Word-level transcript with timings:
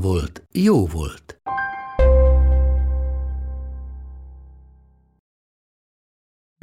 volt, 0.00 0.46
jó 0.52 0.86
volt. 0.86 1.40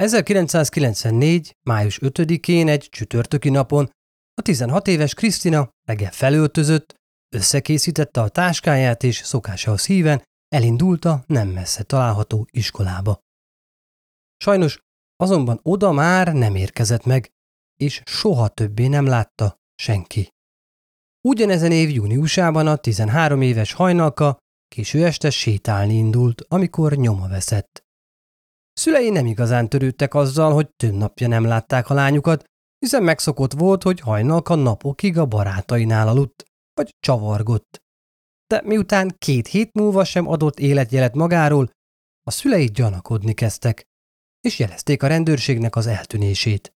...1994. 0.02 1.50
május 1.62 1.98
5-én 2.02 2.68
egy 2.68 2.88
csütörtöki 2.90 3.48
napon 3.50 3.90
a 4.34 4.42
16 4.42 4.88
éves 4.88 5.14
Krisztina 5.14 5.68
reggel 5.86 6.10
felöltözött, 6.10 6.94
összekészítette 7.34 8.20
a 8.20 8.28
táskáját 8.28 9.02
és 9.02 9.16
szokásához 9.16 9.86
híven 9.86 10.22
elindult 10.48 11.04
a 11.04 11.24
nem 11.26 11.48
messze 11.48 11.82
található 11.82 12.46
iskolába. 12.50 13.18
Sajnos 14.36 14.78
azonban 15.16 15.60
oda 15.62 15.92
már 15.92 16.32
nem 16.32 16.54
érkezett 16.54 17.04
meg, 17.04 17.30
és 17.80 18.02
soha 18.04 18.48
többé 18.48 18.86
nem 18.86 19.06
látta 19.06 19.56
senki. 19.74 20.33
Ugyanezen 21.28 21.72
év 21.72 21.90
júniusában 21.90 22.66
a 22.66 22.76
13 22.76 23.42
éves 23.42 23.72
hajnalka 23.72 24.36
késő 24.68 25.04
este 25.04 25.30
sétálni 25.30 25.94
indult, 25.94 26.44
amikor 26.48 26.92
nyoma 26.92 27.28
veszett. 27.28 27.84
Szülei 28.72 29.10
nem 29.10 29.26
igazán 29.26 29.68
törődtek 29.68 30.14
azzal, 30.14 30.52
hogy 30.52 30.68
több 30.76 30.92
napja 30.92 31.28
nem 31.28 31.44
látták 31.44 31.90
a 31.90 31.94
lányukat, 31.94 32.44
hiszen 32.78 33.02
megszokott 33.02 33.52
volt, 33.52 33.82
hogy 33.82 34.00
hajnalka 34.00 34.54
napokig 34.54 35.18
a 35.18 35.26
barátainál 35.26 36.08
aludt, 36.08 36.44
vagy 36.74 36.90
csavargott. 37.00 37.82
De 38.46 38.62
miután 38.64 39.14
két 39.18 39.46
hét 39.46 39.72
múlva 39.72 40.04
sem 40.04 40.28
adott 40.28 40.58
életjelet 40.58 41.14
magáról, 41.14 41.70
a 42.26 42.30
szülei 42.30 42.66
gyanakodni 42.66 43.32
kezdtek, 43.32 43.84
és 44.40 44.58
jelezték 44.58 45.02
a 45.02 45.06
rendőrségnek 45.06 45.76
az 45.76 45.86
eltűnését. 45.86 46.74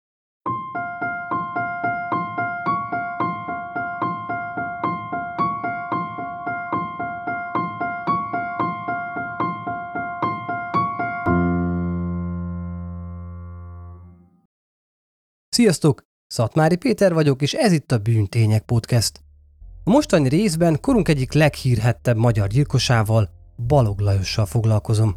Sziasztok! 15.57 16.03
Szatmári 16.27 16.77
Péter 16.77 17.13
vagyok, 17.13 17.43
és 17.43 17.53
ez 17.53 17.73
itt 17.73 17.93
a 17.93 17.99
Bűntények 17.99 18.63
Podcast. 18.63 19.21
A 19.85 19.91
mostani 19.91 20.29
részben 20.29 20.81
korunk 20.81 21.09
egyik 21.09 21.33
leghírhettebb 21.33 22.17
magyar 22.17 22.49
gyilkosával, 22.49 23.31
Balog 23.67 24.01
Lajossal 24.01 24.47
foglalkozom. 24.47 25.17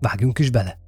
Vágjunk 0.00 0.38
is 0.38 0.50
bele! 0.50 0.78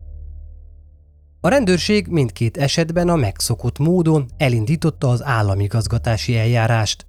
A 1.41 1.49
rendőrség 1.49 2.07
mindkét 2.07 2.57
esetben 2.57 3.09
a 3.09 3.17
megszokott 3.17 3.79
módon 3.79 4.31
elindította 4.37 5.09
az 5.09 5.25
államigazgatási 5.25 6.37
eljárást. 6.37 7.07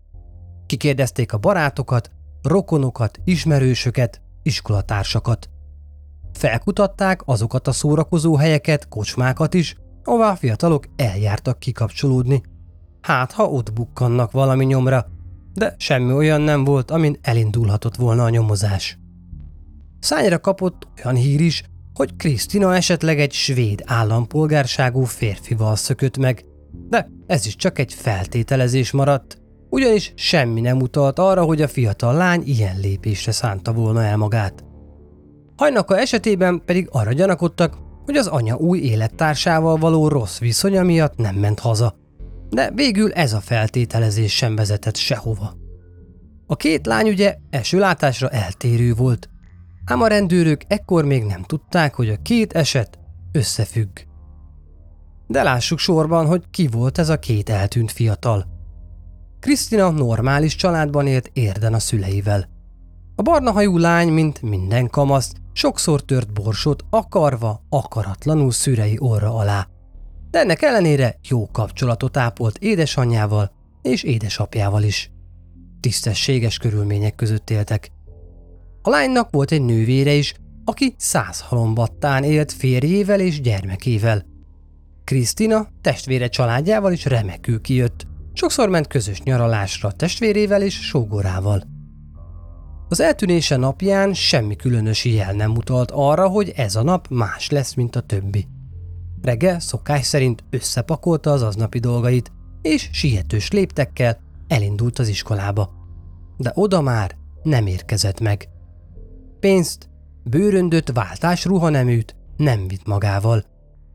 Kikérdezték 0.65 1.33
a 1.33 1.37
barátokat, 1.37 2.11
rokonokat, 2.41 3.19
ismerősöket, 3.23 4.21
iskolatársakat. 4.43 5.49
Felkutatták 6.33 7.21
azokat 7.25 7.67
a 7.67 7.71
szórakozó 7.71 8.35
helyeket, 8.35 8.87
kocsmákat 8.87 9.53
is, 9.53 9.75
ahová 10.03 10.31
a 10.31 10.35
fiatalok 10.35 10.85
eljártak 10.95 11.59
kikapcsolódni. 11.59 12.41
Hát, 13.01 13.31
ha 13.31 13.43
ott 13.43 13.73
bukkannak 13.73 14.31
valami 14.31 14.65
nyomra, 14.65 15.05
de 15.53 15.75
semmi 15.77 16.13
olyan 16.13 16.41
nem 16.41 16.63
volt, 16.63 16.91
amin 16.91 17.17
elindulhatott 17.21 17.95
volna 17.95 18.23
a 18.23 18.29
nyomozás. 18.29 18.97
Szányra 19.99 20.39
kapott 20.39 20.87
olyan 21.03 21.15
hír 21.15 21.41
is, 21.41 21.63
hogy 21.93 22.15
Krisztina 22.15 22.75
esetleg 22.75 23.19
egy 23.19 23.31
svéd 23.31 23.83
állampolgárságú 23.85 25.03
férfival 25.03 25.75
szökött 25.75 26.17
meg, 26.17 26.45
de 26.89 27.09
ez 27.27 27.45
is 27.45 27.55
csak 27.55 27.79
egy 27.79 27.93
feltételezés 27.93 28.91
maradt, 28.91 29.41
ugyanis 29.69 30.13
semmi 30.15 30.61
nem 30.61 30.81
utalt 30.81 31.19
arra, 31.19 31.43
hogy 31.43 31.61
a 31.61 31.67
fiatal 31.67 32.13
lány 32.13 32.41
ilyen 32.45 32.79
lépésre 32.79 33.31
szánta 33.31 33.73
volna 33.73 34.03
el 34.03 34.17
magát. 34.17 34.63
Hajnaka 35.55 35.97
esetében 35.97 36.61
pedig 36.65 36.87
arra 36.91 37.13
gyanakodtak, 37.13 37.77
hogy 38.09 38.17
az 38.17 38.27
anya 38.27 38.55
új 38.55 38.79
élettársával 38.79 39.77
való 39.77 40.07
rossz 40.07 40.39
viszonya 40.39 40.83
miatt 40.83 41.15
nem 41.15 41.35
ment 41.35 41.59
haza. 41.59 41.95
De 42.49 42.71
végül 42.71 43.11
ez 43.11 43.33
a 43.33 43.39
feltételezés 43.39 44.35
sem 44.35 44.55
vezetett 44.55 44.95
sehova. 44.95 45.53
A 46.47 46.55
két 46.55 46.85
lány 46.85 47.09
ugye 47.09 47.35
első 47.49 47.79
látásra 47.79 48.29
eltérő 48.29 48.93
volt, 48.93 49.29
ám 49.85 50.01
a 50.01 50.07
rendőrök 50.07 50.61
ekkor 50.67 51.05
még 51.05 51.23
nem 51.23 51.43
tudták, 51.43 51.95
hogy 51.95 52.09
a 52.09 52.21
két 52.21 52.53
eset 52.53 52.99
összefügg. 53.31 53.99
De 55.27 55.43
lássuk 55.43 55.79
sorban, 55.79 56.25
hogy 56.25 56.43
ki 56.51 56.67
volt 56.67 56.97
ez 56.97 57.09
a 57.09 57.19
két 57.19 57.49
eltűnt 57.49 57.91
fiatal. 57.91 58.45
Krisztina 59.39 59.89
normális 59.89 60.55
családban 60.55 61.07
élt 61.07 61.29
érden 61.33 61.73
a 61.73 61.79
szüleivel. 61.79 62.49
A 63.15 63.21
barna 63.21 63.51
hajú 63.51 63.77
lány, 63.77 64.09
mint 64.09 64.41
minden 64.41 64.87
kamaszt, 64.87 65.37
sokszor 65.59 66.01
tört 66.01 66.33
borsot 66.33 66.83
akarva, 66.89 67.65
akaratlanul 67.69 68.51
szürei 68.51 68.95
orra 68.99 69.35
alá. 69.35 69.67
De 70.31 70.39
ennek 70.39 70.61
ellenére 70.61 71.15
jó 71.29 71.47
kapcsolatot 71.51 72.17
ápolt 72.17 72.57
édesanyjával 72.57 73.51
és 73.81 74.03
édesapjával 74.03 74.83
is. 74.83 75.11
Tisztességes 75.79 76.57
körülmények 76.57 77.15
között 77.15 77.49
éltek. 77.49 77.91
A 78.81 78.89
lánynak 78.89 79.27
volt 79.31 79.51
egy 79.51 79.61
nővére 79.61 80.13
is, 80.13 80.33
aki 80.65 80.95
száz 80.97 81.39
halombattán 81.41 82.23
élt 82.23 82.51
férjével 82.51 83.19
és 83.19 83.41
gyermekével. 83.41 84.25
Krisztina 85.03 85.67
testvére 85.81 86.27
családjával 86.27 86.91
is 86.91 87.05
remekül 87.05 87.61
kijött. 87.61 88.07
Sokszor 88.33 88.69
ment 88.69 88.87
közös 88.87 89.21
nyaralásra 89.21 89.91
testvérével 89.91 90.61
és 90.61 90.73
sógorával. 90.73 91.63
Az 92.91 92.99
eltűnése 92.99 93.55
napján 93.55 94.13
semmi 94.13 94.55
különös 94.55 95.05
jel 95.05 95.33
nem 95.33 95.55
utalt 95.55 95.91
arra, 95.91 96.27
hogy 96.27 96.53
ez 96.55 96.75
a 96.75 96.83
nap 96.83 97.07
más 97.07 97.49
lesz, 97.49 97.73
mint 97.73 97.95
a 97.95 98.01
többi. 98.01 98.47
Reggel 99.21 99.59
szokás 99.59 100.05
szerint 100.05 100.43
összepakolta 100.49 101.31
az 101.31 101.41
aznapi 101.41 101.79
dolgait, 101.79 102.31
és 102.61 102.89
sietős 102.91 103.51
léptekkel 103.51 104.19
elindult 104.47 104.99
az 104.99 105.07
iskolába. 105.07 105.71
De 106.37 106.51
oda 106.55 106.81
már 106.81 107.15
nem 107.43 107.67
érkezett 107.67 108.19
meg. 108.19 108.49
Pénzt, 109.39 109.89
bőröndöt, 110.23 110.91
váltás 110.91 111.45
ruhaneműt 111.45 112.15
nem 112.37 112.67
vitt 112.67 112.85
magával. 112.85 113.43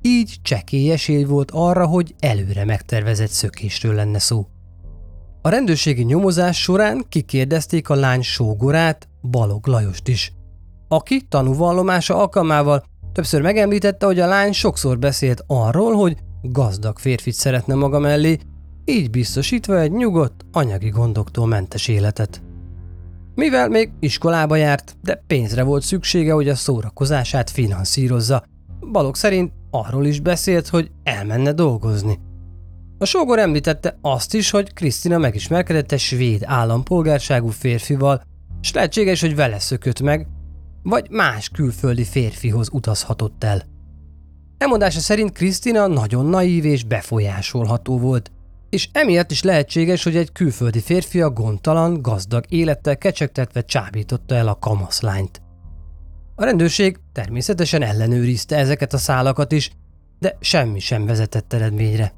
Így 0.02 0.34
csekély 0.42 0.90
esély 0.90 1.24
volt 1.24 1.50
arra, 1.50 1.86
hogy 1.86 2.14
előre 2.18 2.64
megtervezett 2.64 3.30
szökésről 3.30 3.94
lenne 3.94 4.18
szó. 4.18 4.46
A 5.46 5.48
rendőrségi 5.48 6.02
nyomozás 6.02 6.62
során 6.62 7.04
kikérdezték 7.08 7.88
a 7.88 7.94
lány 7.94 8.22
sógorát, 8.22 9.08
Balog 9.30 9.66
Lajost 9.66 10.08
is, 10.08 10.32
aki 10.88 11.26
tanúvallomása 11.28 12.16
alkalmával 12.16 12.84
többször 13.12 13.42
megemlítette, 13.42 14.06
hogy 14.06 14.20
a 14.20 14.26
lány 14.26 14.52
sokszor 14.52 14.98
beszélt 14.98 15.44
arról, 15.46 15.94
hogy 15.94 16.16
gazdag 16.42 16.98
férfit 16.98 17.34
szeretne 17.34 17.74
maga 17.74 17.98
mellé, 17.98 18.38
így 18.84 19.10
biztosítva 19.10 19.80
egy 19.80 19.92
nyugodt, 19.92 20.44
anyagi 20.52 20.88
gondoktól 20.88 21.46
mentes 21.46 21.88
életet. 21.88 22.42
Mivel 23.34 23.68
még 23.68 23.90
iskolába 24.00 24.56
járt, 24.56 24.96
de 25.02 25.22
pénzre 25.26 25.62
volt 25.62 25.82
szüksége, 25.82 26.32
hogy 26.32 26.48
a 26.48 26.54
szórakozását 26.54 27.50
finanszírozza, 27.50 28.44
Balog 28.92 29.16
szerint 29.16 29.52
arról 29.70 30.06
is 30.06 30.20
beszélt, 30.20 30.68
hogy 30.68 30.90
elmenne 31.02 31.52
dolgozni– 31.52 32.18
a 32.98 33.04
sógor 33.04 33.38
említette 33.38 33.98
azt 34.00 34.34
is, 34.34 34.50
hogy 34.50 34.72
Krisztina 34.72 35.18
megismerkedett 35.18 35.92
egy 35.92 35.98
svéd 35.98 36.42
állampolgárságú 36.44 37.48
férfival, 37.48 38.22
s 38.60 38.72
lehetséges, 38.72 39.20
hogy 39.20 39.34
vele 39.34 39.58
szökött 39.58 40.00
meg, 40.00 40.26
vagy 40.82 41.10
más 41.10 41.48
külföldi 41.48 42.04
férfihoz 42.04 42.68
utazhatott 42.72 43.44
el. 43.44 43.62
Elmondása 44.58 45.00
szerint 45.00 45.32
Krisztina 45.32 45.86
nagyon 45.86 46.26
naív 46.26 46.64
és 46.64 46.84
befolyásolható 46.84 47.98
volt, 47.98 48.32
és 48.70 48.88
emiatt 48.92 49.30
is 49.30 49.42
lehetséges, 49.42 50.02
hogy 50.02 50.16
egy 50.16 50.32
külföldi 50.32 50.80
férfi 50.80 51.20
a 51.20 51.30
gondtalan, 51.30 52.02
gazdag 52.02 52.44
élettel 52.48 52.98
kecsegtetve 52.98 53.64
csábította 53.64 54.34
el 54.34 54.48
a 54.48 54.58
kamaszlányt. 54.58 55.42
A 56.34 56.44
rendőrség 56.44 56.98
természetesen 57.12 57.82
ellenőrizte 57.82 58.56
ezeket 58.56 58.92
a 58.92 58.98
szálakat 58.98 59.52
is, 59.52 59.70
de 60.18 60.36
semmi 60.40 60.78
sem 60.78 61.06
vezetett 61.06 61.52
eredményre. 61.52 62.12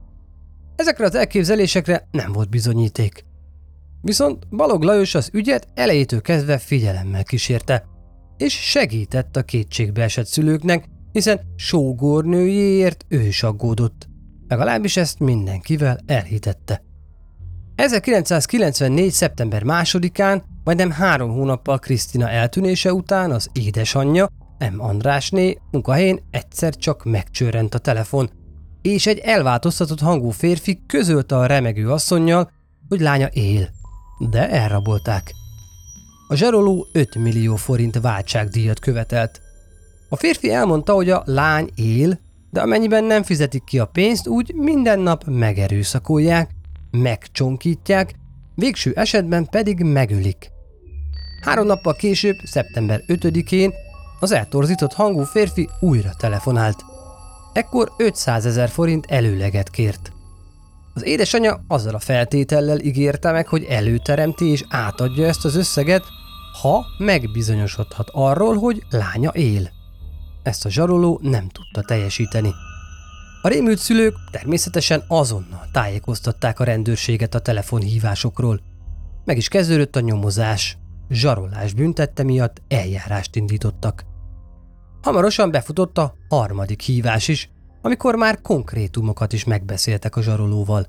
Ezekre 0.77 1.05
az 1.05 1.15
elképzelésekre 1.15 2.09
nem 2.11 2.33
volt 2.33 2.51
bizonyíték. 2.51 3.25
Viszont 4.03 4.49
Balog 4.49 4.83
Lajos 4.83 5.15
az 5.15 5.31
ügyet 5.33 5.69
elejétől 5.75 6.21
kezdve 6.21 6.59
figyelemmel 6.59 7.25
kísérte, 7.25 7.85
és 8.37 8.53
segített 8.53 9.37
a 9.37 9.43
kétségbe 9.43 10.03
esett 10.03 10.27
szülőknek, 10.27 10.89
hiszen 11.13 11.41
sógornőjéért 11.57 13.05
ő 13.09 13.21
is 13.21 13.43
aggódott. 13.43 14.09
Legalábbis 14.49 14.97
ezt 14.97 15.19
mindenkivel 15.19 15.99
elhitette. 16.07 16.83
1994. 17.75 19.11
szeptember 19.11 19.63
másodikán, 19.63 20.45
majdnem 20.65 20.91
három 20.91 21.31
hónappal 21.31 21.79
Krisztina 21.79 22.31
eltűnése 22.31 22.93
után 22.93 23.31
az 23.31 23.51
édesanyja, 23.53 24.29
M. 24.59 24.81
Andrásné 24.81 25.59
munkahelyén 25.71 26.21
egyszer 26.31 26.75
csak 26.77 27.05
megcsörrent 27.05 27.75
a 27.75 27.79
telefon, 27.79 28.31
és 28.87 29.07
egy 29.07 29.19
elváltoztatott 29.19 30.01
hangú 30.01 30.31
férfi 30.31 30.83
közölte 30.87 31.37
a 31.37 31.47
remegő 31.47 31.91
asszonynal, 31.91 32.51
hogy 32.89 33.01
lánya 33.01 33.27
él, 33.27 33.69
de 34.19 34.51
elrabolták. 34.51 35.35
A 36.29 36.35
zsaroló 36.35 36.87
5 36.93 37.15
millió 37.15 37.57
forint 37.57 37.99
váltságdíjat 38.01 38.79
követelt. 38.79 39.41
A 40.09 40.17
férfi 40.17 40.51
elmondta, 40.51 40.93
hogy 40.93 41.11
a 41.11 41.23
lány 41.25 41.71
él, 41.75 42.19
de 42.51 42.61
amennyiben 42.61 43.05
nem 43.05 43.23
fizetik 43.23 43.65
ki 43.65 43.79
a 43.79 43.85
pénzt, 43.85 44.29
úgy 44.29 44.55
minden 44.55 45.01
nap 45.01 45.25
megerőszakolják, 45.25 46.51
megcsonkítják, 46.91 48.15
végső 48.55 48.93
esetben 48.95 49.45
pedig 49.45 49.83
megölik. 49.83 50.51
Három 51.41 51.67
nappal 51.67 51.95
később, 51.95 52.37
szeptember 52.45 53.03
5-én 53.07 53.73
az 54.21 54.33
eltorzított 54.33 54.93
hangú 54.93 55.23
férfi 55.23 55.69
újra 55.81 56.11
telefonált. 56.19 56.96
Ekkor 57.57 57.93
500 57.97 58.47
ezer 58.47 58.69
forint 58.69 59.07
előleget 59.07 59.71
kért. 59.71 60.13
Az 60.95 61.05
édesanyja 61.05 61.65
azzal 61.69 61.95
a 61.95 61.99
feltétellel 61.99 62.79
ígérte 62.79 63.33
meg, 63.33 63.49
hogy 63.49 63.65
előteremti 63.65 64.45
és 64.45 64.65
átadja 64.69 65.27
ezt 65.27 65.45
az 65.45 65.55
összeget, 65.57 66.05
ha 66.63 66.85
megbizonyosodhat 66.99 68.09
arról, 68.13 68.57
hogy 68.57 68.83
lánya 68.91 69.31
él. 69.31 69.71
Ezt 70.43 70.65
a 70.65 70.71
zsaroló 70.71 71.21
nem 71.23 71.49
tudta 71.49 71.83
teljesíteni. 71.83 72.55
A 73.43 73.49
rémült 73.49 73.79
szülők 73.79 74.15
természetesen 74.31 75.05
azonnal 75.09 75.69
tájékoztatták 75.73 76.61
a 76.61 76.65
rendőrséget 76.65 77.35
a 77.35 77.41
telefonhívásokról. 77.41 78.61
Meg 79.25 79.37
is 79.37 79.49
kezdődött 79.49 79.97
a 79.97 80.01
nyomozás. 80.01 80.79
Zsarolás 81.11 81.73
büntette 81.73 82.23
miatt 82.23 82.63
eljárást 82.69 83.37
indítottak. 83.37 84.05
Hamarosan 85.07 85.51
befutott 85.51 85.99
a 85.99 86.15
harmadik 86.29 86.81
hívás 86.81 87.29
is, 87.29 87.51
amikor 87.83 88.15
már 88.15 88.41
konkrétumokat 88.41 89.33
is 89.33 89.45
megbeszéltek 89.45 90.17
a 90.17 90.23
zsarolóval. 90.23 90.87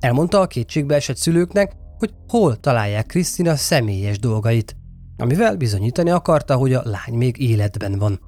Elmondta 0.00 0.40
a 0.40 0.48
esett 0.88 1.16
szülőknek, 1.16 1.72
hogy 1.98 2.14
hol 2.28 2.56
találják 2.56 3.06
Krisztina 3.06 3.56
személyes 3.56 4.18
dolgait, 4.18 4.76
amivel 5.16 5.56
bizonyítani 5.56 6.10
akarta, 6.10 6.56
hogy 6.56 6.72
a 6.72 6.82
lány 6.84 7.14
még 7.14 7.40
életben 7.40 7.98
van. 7.98 8.20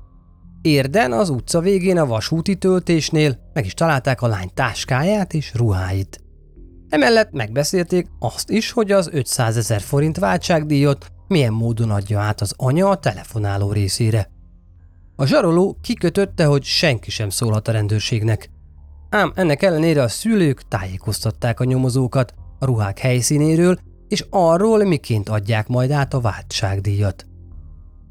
Érden 0.63 1.13
az 1.13 1.29
utca 1.29 1.61
végén 1.61 1.99
a 1.99 2.07
vasúti 2.07 2.57
töltésnél 2.57 3.39
meg 3.53 3.65
is 3.65 3.75
találták 3.75 4.23
a 4.23 4.27
lány 4.27 4.51
táskáját 4.55 5.35
és 5.35 5.55
ruháit. 5.55 6.21
Emellett 6.89 7.31
megbeszélték 7.33 8.09
azt 8.19 8.51
is, 8.51 8.71
hogy 8.71 8.93
az 8.93 9.09
500 9.13 9.57
ezer 9.57 9.81
forint 9.81 10.19
váltságdíjat 10.19 11.07
milyen 11.29 11.53
módon 11.53 11.91
adja 11.91 12.21
át 12.21 12.41
az 12.41 12.55
anya 12.57 12.89
a 12.89 12.99
telefonáló 12.99 13.73
részére. 13.73 14.37
A 15.21 15.27
zsaroló 15.27 15.77
kikötötte, 15.81 16.45
hogy 16.45 16.63
senki 16.63 17.11
sem 17.11 17.31
szólhat 17.31 17.69
a 17.69 17.73
rendőrségnek. 17.73 18.51
Ám 19.11 19.33
ennek 19.35 19.63
ellenére 19.63 20.03
a 20.03 20.09
szülők 20.09 20.63
tájékoztatták 20.69 21.61
a 21.61 21.65
nyomozókat 21.65 22.35
a 22.59 22.65
ruhák 22.65 22.99
helyszínéről 22.99 23.79
és 24.09 24.25
arról, 24.31 24.85
miként 24.85 25.29
adják 25.29 25.69
majd 25.69 25.91
át 25.91 26.15
a 26.15 26.21
váltságdíjat. 26.21 27.27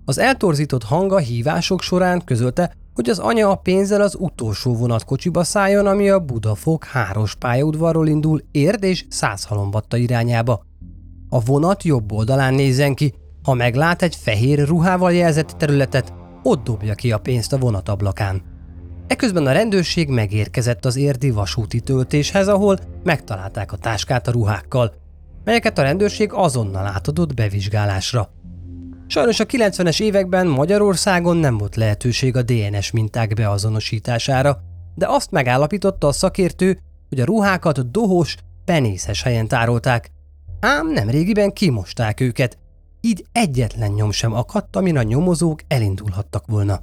Az 0.05 0.17
eltorzított 0.17 0.83
hanga 0.83 1.17
hívások 1.17 1.81
során 1.81 2.23
közölte, 2.25 2.73
hogy 2.93 3.09
az 3.09 3.19
anya 3.19 3.49
a 3.49 3.55
pénzzel 3.55 4.01
az 4.01 4.15
utolsó 4.19 4.75
vonatkocsiba 4.75 5.43
szálljon, 5.43 5.87
ami 5.87 6.09
a 6.09 6.19
Budafok 6.19 6.83
háros 6.83 7.35
pályaudvarról 7.35 8.07
indul 8.07 8.41
Érd 8.51 8.83
és 8.83 9.05
Százhalombatta 9.09 9.97
irányába. 9.97 10.61
A 11.29 11.39
vonat 11.39 11.83
jobb 11.83 12.11
oldalán 12.11 12.53
nézzen 12.53 12.93
ki, 12.93 13.13
ha 13.43 13.53
meglát 13.53 14.01
egy 14.01 14.15
fehér 14.15 14.67
ruhával 14.67 15.13
jelzett 15.13 15.49
területet, 15.49 16.13
ott 16.47 16.63
dobja 16.63 16.93
ki 16.93 17.11
a 17.11 17.17
pénzt 17.17 17.53
a 17.53 17.57
vonatablakán. 17.57 18.41
Eközben 19.07 19.45
a 19.45 19.51
rendőrség 19.51 20.09
megérkezett 20.09 20.85
az 20.85 20.95
érdi 20.95 21.31
vasúti 21.31 21.79
töltéshez, 21.79 22.47
ahol 22.47 22.77
megtalálták 23.03 23.71
a 23.71 23.77
táskát 23.77 24.27
a 24.27 24.31
ruhákkal, 24.31 24.93
melyeket 25.43 25.77
a 25.77 25.81
rendőrség 25.81 26.33
azonnal 26.33 26.85
átadott 26.85 27.33
bevizsgálásra. 27.33 28.29
Sajnos 29.07 29.39
a 29.39 29.45
90-es 29.45 30.01
években 30.01 30.47
Magyarországon 30.47 31.37
nem 31.37 31.57
volt 31.57 31.75
lehetőség 31.75 32.35
a 32.35 32.41
DNS 32.41 32.91
minták 32.91 33.33
beazonosítására, 33.33 34.59
de 34.95 35.05
azt 35.09 35.31
megállapította 35.31 36.07
a 36.07 36.11
szakértő, 36.11 36.79
hogy 37.09 37.19
a 37.19 37.25
ruhákat 37.25 37.91
dohos, 37.91 38.35
penészes 38.65 39.23
helyen 39.23 39.47
tárolták. 39.47 40.11
Ám 40.59 40.91
nem 40.91 41.09
régiben 41.09 41.53
kimosták 41.53 42.19
őket, 42.19 42.57
így 43.07 43.25
egyetlen 43.31 43.91
nyom 43.91 44.11
sem 44.11 44.33
akadt, 44.33 44.75
amin 44.75 44.97
a 44.97 45.01
nyomozók 45.01 45.61
elindulhattak 45.67 46.47
volna. 46.47 46.81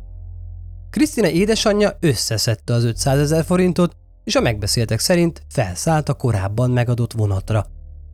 Krisztina 0.90 1.28
édesanyja 1.28 1.96
összeszedte 2.00 2.72
az 2.72 2.84
500 2.84 3.18
ezer 3.18 3.44
forintot, 3.44 3.96
és 4.24 4.34
a 4.34 4.40
megbeszéltek 4.40 4.98
szerint 4.98 5.42
felszállt 5.48 6.08
a 6.08 6.14
korábban 6.14 6.70
megadott 6.70 7.12
vonatra. 7.12 7.66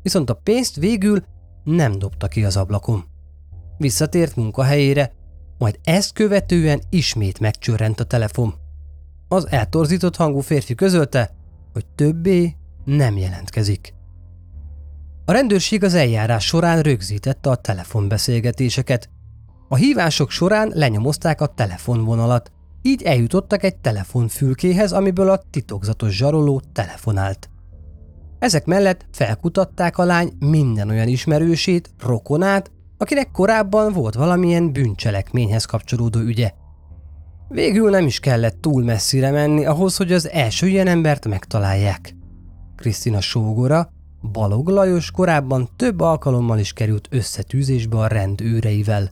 Viszont 0.03 0.31
a 0.31 0.35
pénzt 0.35 0.77
végül 0.77 1.25
nem 1.65 1.99
dobta 1.99 2.29
ki 2.29 2.45
az 2.45 2.57
ablakon. 2.57 3.05
Visszatért 3.79 4.37
munkahelyére, 4.37 5.13
majd 5.59 5.79
ezt 5.85 6.13
követően 6.13 6.83
ismét 6.91 7.41
megcsörrent 7.41 8.01
a 8.01 8.05
telefon. 8.05 8.55
Az 9.29 9.51
eltorzított 9.51 10.17
hangú 10.17 10.41
férfi 10.41 10.75
közölte, 10.75 11.35
hogy 11.73 11.87
többé 11.87 12.57
nem 12.85 13.17
jelentkezik. 13.17 13.95
A 15.31 15.33
rendőrség 15.33 15.85
az 15.85 15.95
eljárás 15.95 16.45
során 16.45 16.83
rögzítette 16.83 17.51
a 17.51 17.55
telefonbeszélgetéseket. 17.55 19.09
A 19.69 19.77
hívások 19.77 20.31
során 20.31 20.73
lenyomozták 20.75 21.41
a 21.41 21.47
telefonvonalat, 21.47 22.53
így 22.83 23.03
eljutottak 23.03 23.63
egy 23.63 23.77
telefonfülkéhez, 23.77 24.93
amiből 24.93 25.31
a 25.31 25.43
titokzatos 25.51 26.17
zsaroló 26.17 26.63
telefonált. 26.73 27.51
Ezek 28.39 28.65
mellett 28.65 29.07
felkutatták 29.13 29.99
a 29.99 30.05
lány 30.05 30.33
minden 30.39 30.89
olyan 30.89 31.09
ismerősét, 31.09 31.91
rokonát, 32.01 32.71
akinek 32.99 33.31
korábban 33.31 33.93
volt 33.93 34.15
valamilyen 34.15 34.73
bűncselekményhez 34.73 35.65
kapcsolódó 35.65 36.21
ügye. 36.21 36.51
Végül 37.49 37.91
nem 37.91 38.07
is 38.07 38.21
kellett 38.21 38.61
túl 38.61 38.85
messzire 38.85 39.31
menni 39.31 39.65
ahhoz, 39.65 39.97
hogy 39.97 40.13
az 40.13 40.29
első 40.29 40.67
ilyen 40.69 40.87
embert 40.87 41.29
megtalálják. 41.29 42.15
Krisztina 42.77 43.21
sógora, 43.21 43.91
Balog 44.23 44.69
Lajos 44.69 45.11
korábban 45.11 45.69
több 45.77 46.01
alkalommal 46.01 46.59
is 46.59 46.73
került 46.73 47.09
összetűzésbe 47.11 47.99
a 47.99 48.07
rendőreivel. 48.07 49.11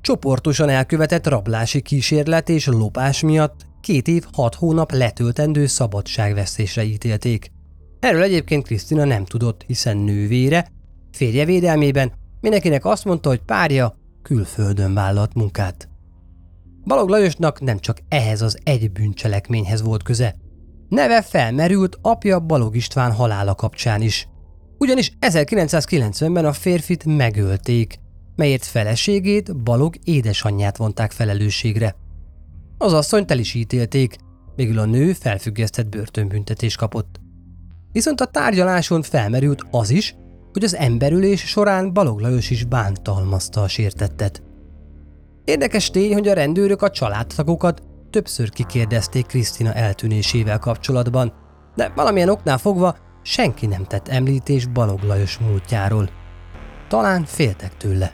Csoportosan 0.00 0.68
elkövetett 0.68 1.26
rablási 1.26 1.80
kísérlet 1.80 2.48
és 2.48 2.66
lopás 2.66 3.20
miatt 3.20 3.66
két 3.80 4.08
év 4.08 4.26
hat 4.32 4.54
hónap 4.54 4.92
letöltendő 4.92 5.66
szabadságvesztésre 5.66 6.84
ítélték. 6.84 7.52
Erről 8.00 8.22
egyébként 8.22 8.64
Krisztina 8.64 9.04
nem 9.04 9.24
tudott, 9.24 9.64
hiszen 9.66 9.96
nővére, 9.96 10.68
férje 11.12 11.44
védelmében 11.44 12.12
mindenkinek 12.40 12.84
azt 12.84 13.04
mondta, 13.04 13.28
hogy 13.28 13.42
párja 13.42 13.94
külföldön 14.22 14.94
vállalt 14.94 15.34
munkát. 15.34 15.88
Balog 16.84 17.08
Lajosnak 17.08 17.60
nem 17.60 17.78
csak 17.78 17.98
ehhez 18.08 18.42
az 18.42 18.58
egy 18.62 18.92
bűncselekményhez 18.92 19.82
volt 19.82 20.02
köze, 20.02 20.36
Neve 20.90 21.22
felmerült 21.22 21.98
apja 22.02 22.40
Balog 22.40 22.76
István 22.76 23.12
halála 23.12 23.54
kapcsán 23.54 24.02
is. 24.02 24.28
Ugyanis 24.78 25.12
1990-ben 25.20 26.44
a 26.44 26.52
férfit 26.52 27.04
megölték, 27.04 27.98
melyért 28.36 28.64
feleségét, 28.64 29.56
Balog 29.62 29.94
édesanyját 30.04 30.76
vonták 30.76 31.10
felelősségre. 31.10 31.96
Az 32.78 32.92
asszonyt 32.92 33.30
el 33.30 33.38
is 33.38 33.54
ítélték, 33.54 34.16
végül 34.56 34.78
a 34.78 34.84
nő 34.84 35.12
felfüggesztett 35.12 35.88
börtönbüntetés 35.88 36.76
kapott. 36.76 37.20
Viszont 37.92 38.20
a 38.20 38.26
tárgyaláson 38.26 39.02
felmerült 39.02 39.66
az 39.70 39.90
is, 39.90 40.14
hogy 40.52 40.64
az 40.64 40.76
emberülés 40.76 41.40
során 41.40 41.92
Balog 41.92 42.20
Lajos 42.20 42.50
is 42.50 42.64
bántalmazta 42.64 43.62
a 43.62 43.68
sértettet. 43.68 44.42
Érdekes 45.44 45.90
tény, 45.90 46.12
hogy 46.12 46.28
a 46.28 46.34
rendőrök 46.34 46.82
a 46.82 46.90
családtagokat 46.90 47.82
többször 48.10 48.50
kikérdezték 48.50 49.26
Krisztina 49.26 49.72
eltűnésével 49.72 50.58
kapcsolatban, 50.58 51.32
de 51.74 51.92
valamilyen 51.94 52.28
oknál 52.28 52.58
fogva 52.58 52.96
senki 53.22 53.66
nem 53.66 53.84
tett 53.84 54.08
említés 54.08 54.66
Balog 54.66 55.02
Lajos 55.02 55.38
múltjáról. 55.38 56.10
Talán 56.88 57.24
féltek 57.24 57.76
tőle. 57.76 58.12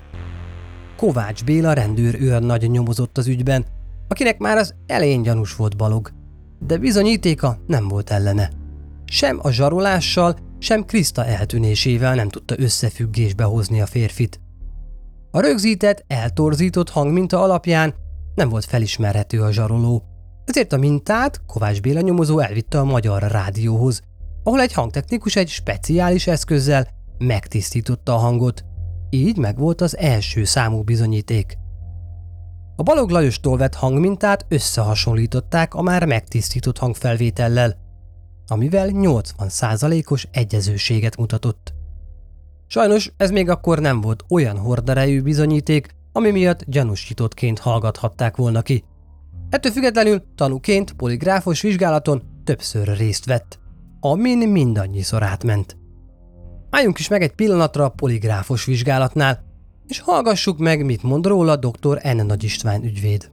Kovács 0.97 1.45
Béla 1.45 1.73
rendőr 1.73 2.43
nagy 2.43 2.71
nyomozott 2.71 3.19
az 3.19 3.27
ügyben, 3.27 3.67
akinek 4.09 4.39
már 4.39 4.57
az 4.57 4.75
elején 4.87 5.23
gyanús 5.23 5.57
volt 5.57 5.77
Balog, 5.77 6.11
de 6.59 6.79
bizonyítéka 6.79 7.59
nem 7.67 7.89
volt 7.89 8.11
ellene. 8.11 8.51
sem 9.05 9.39
a 9.43 9.51
zsarolással, 9.51 10.37
sem 10.59 10.85
Kriszta 10.85 11.25
eltűnésével 11.25 12.15
nem 12.15 12.29
tudta 12.29 12.55
összefüggésbe 12.59 13.45
hozni 13.45 13.81
a 13.81 13.87
férfit. 13.87 14.41
A 15.31 15.41
rögzített, 15.41 16.05
eltorzított 16.07 16.91
hangminta 16.91 17.43
alapján 17.43 17.95
nem 18.37 18.49
volt 18.49 18.65
felismerhető 18.65 19.43
a 19.43 19.53
zsaroló, 19.53 20.03
ezért 20.45 20.73
a 20.73 20.77
mintát 20.77 21.45
Kovács 21.47 21.81
Béla 21.81 22.01
nyomozó 22.01 22.39
elvitte 22.39 22.79
a 22.79 22.85
Magyar 22.85 23.23
Rádióhoz, 23.23 24.01
ahol 24.43 24.61
egy 24.61 24.73
hangtechnikus 24.73 25.37
egy 25.37 25.49
speciális 25.49 26.27
eszközzel 26.27 26.89
megtisztította 27.19 28.15
a 28.15 28.19
hangot. 28.19 28.65
Így 29.11 29.37
megvolt 29.37 29.81
az 29.81 29.97
első 29.97 30.45
számú 30.45 30.83
bizonyíték. 30.83 31.59
A 32.77 32.83
Balog 32.83 33.11
Lajostól 33.11 33.57
vett 33.57 33.75
hangmintát 33.75 34.47
összehasonlították 34.49 35.75
a 35.75 35.83
már 35.83 36.05
megtisztított 36.05 36.79
hangfelvétellel, 36.79 37.77
amivel 38.47 38.89
80%-os 38.93 40.29
egyezőséget 40.31 41.17
mutatott. 41.17 41.75
Sajnos 42.67 43.13
ez 43.17 43.31
még 43.31 43.49
akkor 43.49 43.79
nem 43.79 44.01
volt 44.01 44.25
olyan 44.29 44.59
horderejű 44.59 45.23
bizonyíték, 45.23 45.96
ami 46.17 46.31
miatt 46.31 46.65
gyanúsítottként 46.67 47.59
hallgathatták 47.59 48.37
volna 48.37 48.63
ki. 48.63 48.85
Ettől 49.51 49.73
függetlenül 49.73 50.23
tanúként 50.35 50.93
poligráfos 50.93 51.61
vizsgálaton 51.61 52.23
többször 52.45 52.97
részt 52.97 53.25
vett, 53.25 53.59
amin 54.01 54.49
mindannyiszor 54.49 55.23
átment. 55.23 55.77
Álljunk 56.71 56.99
is 56.99 57.09
meg 57.09 57.23
egy 57.23 57.33
pillanatra 57.33 57.85
a 57.85 57.89
poligráfos 57.89 58.65
vizsgálatnál, 58.65 59.45
és 59.87 60.01
hallgassuk 60.01 60.59
meg, 60.59 60.85
mit 60.85 61.03
mond 61.03 61.27
róla 61.27 61.57
dr. 61.57 62.01
N. 62.03 62.27
Nagy 62.27 62.45
István 62.45 62.85
ügyvéd. 62.85 63.31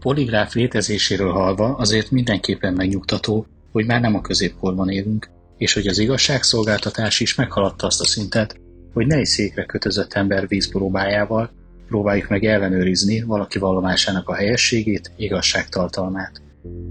Poligráf 0.00 0.54
létezéséről 0.54 1.32
hallva 1.32 1.74
azért 1.74 2.10
mindenképpen 2.10 2.72
megnyugtató, 2.74 3.46
hogy 3.72 3.86
már 3.86 4.00
nem 4.00 4.14
a 4.14 4.20
középkorban 4.20 4.88
élünk, 4.88 5.30
és 5.56 5.74
hogy 5.74 5.86
az 5.86 5.98
igazságszolgáltatás 5.98 7.20
is 7.20 7.34
meghaladta 7.34 7.86
azt 7.86 8.00
a 8.00 8.06
szintet, 8.06 8.60
hogy 8.92 9.06
ne 9.06 9.16
egy 9.16 9.26
székre 9.26 9.64
kötözött 9.64 10.12
ember 10.12 10.48
vízpróbájával 10.48 11.50
próbáljuk 11.88 12.28
meg 12.28 12.44
ellenőrizni 12.44 13.22
valaki 13.22 13.58
vallomásának 13.58 14.28
a 14.28 14.34
helyességét, 14.34 15.12
igazságtartalmát. 15.16 16.42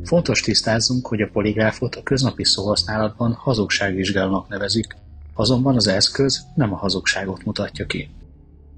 Fontos 0.03 0.41
tisztázzunk, 0.41 1.07
hogy 1.07 1.21
a 1.21 1.29
poligráfot 1.33 1.95
a 1.95 2.03
köznapi 2.03 2.43
szóhasználatban 2.43 3.33
hazugságvizsgálónak 3.33 4.47
nevezik, 4.47 4.95
azonban 5.33 5.75
az 5.75 5.87
eszköz 5.87 6.45
nem 6.55 6.73
a 6.73 6.77
hazugságot 6.77 7.45
mutatja 7.45 7.85
ki. 7.85 8.09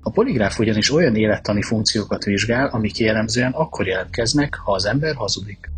A 0.01 0.11
poligráf 0.11 0.59
ugyanis 0.59 0.91
olyan 0.91 1.15
élettani 1.15 1.61
funkciókat 1.61 2.23
vizsgál, 2.23 2.67
amik 2.67 2.97
jellemzően 2.97 3.51
akkor 3.51 3.87
jelentkeznek, 3.87 4.55
ha 4.55 4.71
az 4.71 4.85
ember 4.85 5.15
hazudik. 5.15 5.71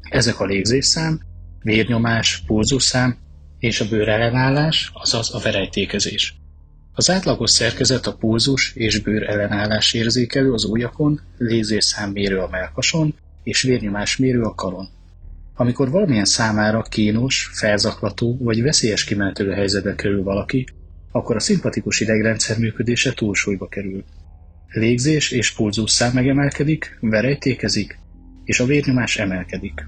Ezek 0.00 0.40
a 0.40 0.44
légzésszám, 0.44 1.20
vérnyomás, 1.62 2.42
pulzusszám 2.46 3.16
és 3.58 3.80
a 3.80 3.88
bőrellenállás, 3.88 4.90
azaz 4.94 5.34
a 5.34 5.38
verejtékezés. 5.38 6.41
Az 6.94 7.10
átlagos 7.10 7.50
szerkezet 7.50 8.06
a 8.06 8.14
pulzus 8.14 8.72
és 8.74 8.98
bőr 8.98 9.22
ellenállás 9.22 9.92
érzékelő 9.92 10.52
az 10.52 10.64
ujjakon, 10.64 11.20
mérő 12.12 12.38
a 12.38 12.48
melkason 12.50 13.14
és 13.42 13.62
vérnyomásmérő 13.62 14.40
a 14.40 14.54
karon. 14.54 14.88
Amikor 15.54 15.90
valamilyen 15.90 16.24
számára 16.24 16.82
kínos, 16.82 17.50
felzaklató 17.52 18.36
vagy 18.40 18.62
veszélyes 18.62 19.04
kimenetülő 19.04 19.50
helyzetbe 19.50 19.94
kerül 19.94 20.22
valaki, 20.22 20.66
akkor 21.12 21.36
a 21.36 21.40
szimpatikus 21.40 22.00
idegrendszer 22.00 22.58
működése 22.58 23.12
túlsúlyba 23.12 23.68
kerül. 23.68 24.04
Légzés 24.68 25.30
és 25.30 25.52
pulzusszám 25.52 26.12
megemelkedik, 26.12 26.98
verejtékezik, 27.00 27.98
és 28.44 28.60
a 28.60 28.64
vérnyomás 28.64 29.16
emelkedik. 29.16 29.86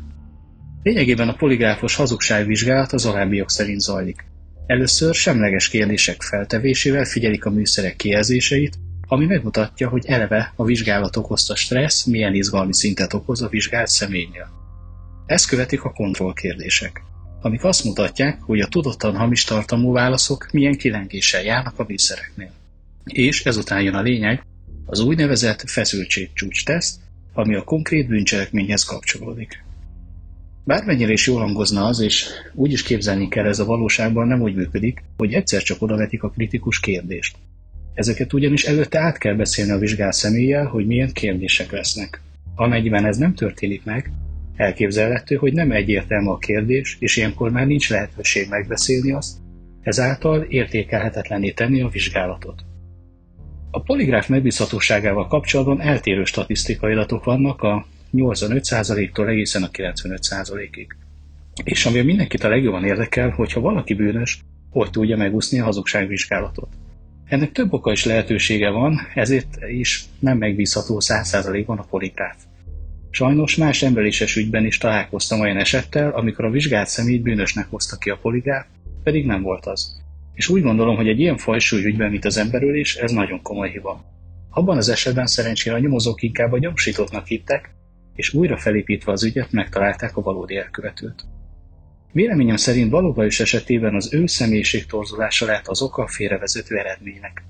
Lényegében 0.83 1.29
a 1.29 1.35
poligráfos 1.35 1.95
hazugságvizsgálat 1.95 2.93
az 2.93 3.07
alábbiak 3.07 3.51
szerint 3.51 3.81
zajlik. 3.81 4.25
Először 4.67 5.15
semleges 5.15 5.69
kérdések 5.69 6.23
feltevésével 6.23 7.05
figyelik 7.05 7.45
a 7.45 7.51
műszerek 7.51 7.97
kijelzéseit, 7.97 8.79
ami 9.07 9.27
megmutatja, 9.27 9.89
hogy 9.89 10.07
eleve 10.07 10.53
a 10.57 10.65
vizsgálat 10.65 11.17
okozta 11.17 11.57
stressz 11.57 12.05
milyen 12.05 12.35
izgalmi 12.35 12.75
szintet 12.75 13.13
okoz 13.13 13.43
a 13.43 13.49
vizsgált 13.49 13.89
személynél. 13.89 14.49
Ezt 15.27 15.49
követik 15.49 15.83
a 15.83 15.93
kontrollkérdések, 15.93 17.03
amik 17.41 17.65
azt 17.65 17.85
mutatják, 17.85 18.41
hogy 18.41 18.61
a 18.61 18.69
tudottan 18.69 19.17
hamis 19.17 19.45
tartalmú 19.45 19.93
válaszok 19.93 20.49
milyen 20.53 20.77
kilengéssel 20.77 21.43
járnak 21.43 21.79
a 21.79 21.85
műszereknél. 21.89 22.53
És 23.05 23.45
ezután 23.45 23.83
jön 23.83 23.95
a 23.95 24.03
lényeg, 24.03 24.43
az 24.87 25.01
úgynevezett 25.01 25.63
feszültségcsúcs 25.67 26.65
teszt, 26.65 27.01
ami 27.33 27.55
a 27.55 27.65
konkrét 27.65 28.09
bűncselekményhez 28.09 28.85
kapcsolódik. 28.85 29.65
Bármennyire 30.67 31.13
is 31.13 31.27
jól 31.27 31.41
hangozna 31.41 31.85
az, 31.85 32.01
és 32.01 32.29
úgy 32.55 32.73
is 32.73 32.83
képzelni 32.83 33.29
kell 33.29 33.47
ez 33.47 33.59
a 33.59 33.65
valóságban 33.65 34.27
nem 34.27 34.41
úgy 34.41 34.55
működik, 34.55 35.03
hogy 35.17 35.33
egyszer 35.33 35.63
csak 35.63 35.83
odavetik 35.83 36.23
a 36.23 36.31
kritikus 36.31 36.81
kérdést. 36.81 37.37
Ezeket 37.95 38.33
ugyanis 38.33 38.65
előtte 38.65 38.99
át 38.99 39.19
kell 39.19 39.35
beszélni 39.35 39.71
a 39.71 39.79
vizsgál 39.79 40.13
személlyel, 40.13 40.67
hogy 40.67 40.87
milyen 40.87 41.13
kérdések 41.13 41.71
lesznek. 41.71 42.21
Amennyiben 42.55 43.05
ez 43.05 43.17
nem 43.17 43.35
történik 43.35 43.85
meg, 43.85 44.13
elképzelhető, 44.57 45.37
hogy 45.37 45.53
nem 45.53 45.73
egyértelmű 45.73 46.29
a 46.29 46.39
kérdés, 46.39 46.97
és 47.01 47.17
ilyenkor 47.17 47.51
már 47.51 47.67
nincs 47.67 47.91
lehetőség 47.91 48.49
megbeszélni 48.49 49.13
azt, 49.13 49.37
ezáltal 49.83 50.43
értékelhetetlenné 50.43 51.51
tenni 51.51 51.81
a 51.81 51.89
vizsgálatot. 51.89 52.65
A 53.71 53.81
poligráf 53.81 54.29
megbízhatóságával 54.29 55.27
kapcsolatban 55.27 55.81
eltérő 55.81 56.25
statisztikai 56.25 56.93
adatok 56.93 57.25
vannak 57.25 57.63
a 57.63 57.87
85%-tól 58.17 59.29
egészen 59.29 59.63
a 59.63 59.69
95%-ig. 59.69 60.97
És 61.65 61.87
ami 61.87 62.01
mindenkit 62.01 62.45
a 62.45 62.49
legjobban 62.49 62.85
érdekel, 62.85 63.31
hogyha 63.31 63.61
valaki 63.61 63.95
bűnös, 63.95 64.41
hogy 64.71 64.91
tudja 64.91 65.17
megúszni 65.17 65.61
a 65.61 65.65
hazugságvizsgálatot. 65.65 66.69
Ennek 67.25 67.53
több 67.53 67.73
oka 67.73 67.93
is 67.93 68.05
lehetősége 68.05 68.71
van, 68.71 69.01
ezért 69.15 69.59
is 69.69 70.05
nem 70.19 70.39
megbízható 70.39 71.01
100%-ban 71.01 71.79
a 71.79 71.87
poligráf. 71.91 72.37
Sajnos 73.11 73.57
más 73.57 73.83
emberéses 73.83 74.37
ügyben 74.37 74.65
is 74.65 74.79
találkoztam 74.79 75.41
olyan 75.41 75.57
esettel, 75.57 76.11
amikor 76.11 76.45
a 76.45 76.51
vizsgált 76.51 76.89
személyt 76.89 77.23
bűnösnek 77.23 77.67
hozta 77.71 77.97
ki 77.97 78.11
a 78.11 78.19
poligráf, 78.23 78.67
pedig 79.03 79.27
nem 79.27 79.43
volt 79.43 79.67
az. 79.67 80.03
És 80.35 80.49
úgy 80.49 80.63
gondolom, 80.63 80.97
hogy 80.97 81.09
egy 81.09 81.21
ilyen 81.21 81.37
fajsú 81.37 81.77
ügyben, 81.77 82.11
mint 82.11 82.25
az 82.25 82.37
emberölés, 82.37 82.97
ez 82.97 83.13
nagyon 83.13 83.43
komoly 83.43 83.71
hiba. 83.71 84.05
Abban 84.51 84.77
az 84.77 84.89
esetben 84.89 85.27
szerencsére 85.27 85.77
a 85.77 85.79
nyomozók 85.79 86.23
inkább 86.23 86.53
a 86.53 86.59
gyanúsítottnak 86.59 87.27
hittek, 87.27 87.74
és 88.15 88.35
újra 88.35 88.57
felépítve 88.57 89.13
az 89.13 89.25
ügyet 89.25 89.53
megtalálták 89.53 90.17
a 90.17 90.23
valódi 90.23 90.57
elkövetőt. 90.57 91.25
Véleményem 92.13 92.57
szerint 92.57 92.91
Balogajos 92.91 93.41
esetében 93.41 93.95
az 93.95 94.15
ő 94.15 94.27
személyiség 94.27 94.87
torzulása 94.87 95.47
lehet 95.47 95.69
az 95.69 95.83
oka 95.83 96.03
a 96.03 96.09
félrevezető 96.09 96.77
eredménynek. 96.77 97.43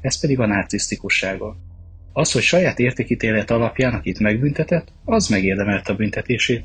Ez 0.00 0.20
pedig 0.20 0.40
a 0.40 0.46
narcisztikussága. 0.46 1.56
Az, 2.12 2.32
hogy 2.32 2.42
saját 2.42 2.78
értékítélet 2.78 3.50
alapján, 3.50 3.94
akit 3.94 4.18
megbüntetett, 4.18 4.92
az 5.04 5.28
megérdemelte 5.28 5.92
a 5.92 5.96
büntetését. 5.96 6.64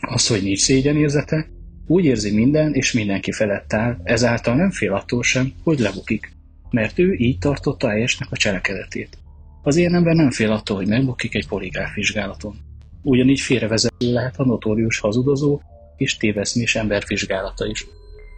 Az, 0.00 0.26
hogy 0.26 0.42
nincs 0.42 0.60
szégyenérzete, 0.60 1.48
úgy 1.86 2.04
érzi 2.04 2.34
minden 2.34 2.74
és 2.74 2.92
mindenki 2.92 3.32
felett 3.32 3.72
áll, 3.72 4.00
ezáltal 4.02 4.54
nem 4.54 4.70
fél 4.70 4.92
attól 4.92 5.22
sem, 5.22 5.52
hogy 5.62 5.78
lebukik, 5.78 6.32
mert 6.70 6.98
ő 6.98 7.14
így 7.14 7.38
tartotta 7.38 7.88
helyesnek 7.88 8.28
a 8.30 8.36
cselekedetét. 8.36 9.18
Az 9.62 9.76
ilyen 9.76 9.94
ember 9.94 10.14
nem 10.14 10.30
fél 10.30 10.50
attól, 10.50 10.76
hogy 10.76 10.88
megbukik 10.88 11.34
egy 11.34 11.48
poligráf 11.48 11.94
vizsgálaton. 11.94 12.56
Ugyanígy 13.02 13.40
félrevezető 13.40 14.12
lehet 14.12 14.38
a 14.38 14.44
notórius 14.44 14.98
hazudozó 14.98 15.60
és 15.96 16.16
téveszmés 16.16 16.76
ember 16.76 17.02
vizsgálata 17.06 17.66
is. 17.66 17.86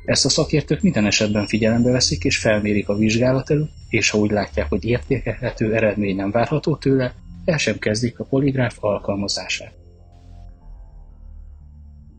Ezt 0.04 0.24
a 0.24 0.28
szakértők 0.28 0.82
minden 0.82 1.06
esetben 1.06 1.46
figyelembe 1.46 1.90
veszik 1.90 2.24
és 2.24 2.38
felmérik 2.38 2.88
a 2.88 2.96
vizsgálat 2.96 3.50
előtt, 3.50 3.70
és 3.88 4.10
ha 4.10 4.18
úgy 4.18 4.30
látják, 4.30 4.68
hogy 4.68 4.84
értékelhető 4.84 5.74
eredmény 5.74 6.16
nem 6.16 6.30
várható 6.30 6.76
tőle, 6.76 7.14
el 7.44 7.58
sem 7.58 7.78
kezdik 7.78 8.18
a 8.18 8.24
poligráf 8.24 8.76
alkalmazását. 8.80 9.72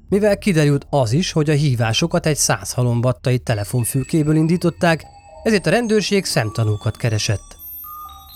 Mivel 0.10 0.38
kiderült 0.38 0.88
az 0.90 1.12
is, 1.12 1.32
hogy 1.32 1.50
a 1.50 1.54
hívásokat 1.54 2.26
egy 2.26 2.36
100 2.36 2.74
halombattai 2.74 3.40
telefonfülkéből 3.40 4.36
indították, 4.36 5.06
ezért 5.44 5.66
a 5.66 5.70
rendőrség 5.70 6.26
szemtanúkat 6.26 6.98
keresett. 6.98 7.56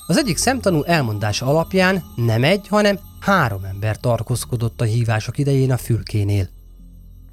Az 0.08 0.18
egyik 0.18 0.38
szemtanú 0.38 0.84
elmondása 0.84 1.46
alapján 1.46 2.04
nem 2.16 2.44
egy, 2.44 2.68
hanem 2.68 3.00
három 3.20 3.64
ember 3.64 3.98
tartózkodott 4.00 4.82
a 4.82 4.84
hívások 4.84 5.38
idején 5.38 5.72
a 5.72 5.78
fülkénél. 5.78 6.50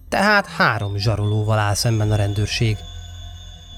Tehát 0.09 0.47
három 0.47 0.97
zsarolóval 0.97 1.59
áll 1.59 1.75
szemben 1.75 2.13
a 2.13 2.17
rendőrség. 2.17 2.77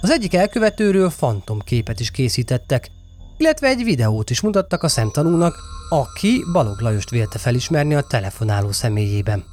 Az 0.00 0.11
egyik 0.11 0.35
elkövetőről 0.35 1.11
fantomképet 1.11 2.00
is 2.00 2.11
készítettek, 2.11 2.91
illetve 3.37 3.69
egy 3.69 3.85
videót 3.85 4.31
is 4.31 4.41
mutattak 4.41 4.83
a 4.83 4.88
szemtanúnak, 4.88 5.57
aki 5.88 6.45
Balog 6.53 6.81
Lajost 6.81 7.11
vélte 7.11 7.38
felismerni 7.38 7.95
a 7.95 8.03
telefonáló 8.03 8.73
személyében. 8.73 9.45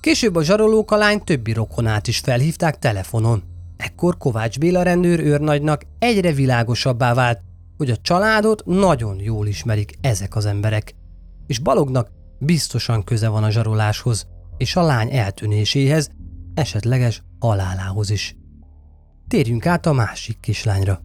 Később 0.00 0.34
a 0.34 0.42
zsarolók 0.42 0.90
a 0.90 0.96
lány 0.96 1.24
többi 1.24 1.52
rokonát 1.52 2.06
is 2.06 2.18
felhívták 2.18 2.78
telefonon. 2.78 3.42
Ekkor 3.76 4.16
Kovács 4.18 4.58
Béla 4.58 4.82
rendőr 4.82 5.20
őrnagynak 5.20 5.82
egyre 5.98 6.32
világosabbá 6.32 7.14
vált, 7.14 7.40
hogy 7.76 7.90
a 7.90 7.96
családot 8.02 8.62
nagyon 8.66 9.20
jól 9.20 9.46
ismerik 9.46 9.98
ezek 10.00 10.36
az 10.36 10.46
emberek, 10.46 10.94
és 11.48 11.58
Balognak 11.58 12.10
biztosan 12.38 13.04
köze 13.04 13.28
van 13.28 13.44
a 13.44 13.50
zsaroláshoz, 13.50 14.26
és 14.56 14.76
a 14.76 14.82
lány 14.82 15.12
eltűnéséhez, 15.12 16.10
esetleges 16.54 17.22
halálához 17.38 18.10
is. 18.10 18.36
Térjünk 19.28 19.66
át 19.66 19.86
a 19.86 19.92
másik 19.92 20.40
kislányra. 20.40 21.00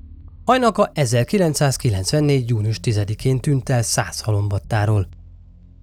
Hajnaka 0.45 0.91
1994. 0.93 2.49
június 2.49 2.79
10-én 2.83 3.39
tűnt 3.39 3.69
el 3.69 3.81
száz 3.81 4.19
halombattáról. 4.21 5.07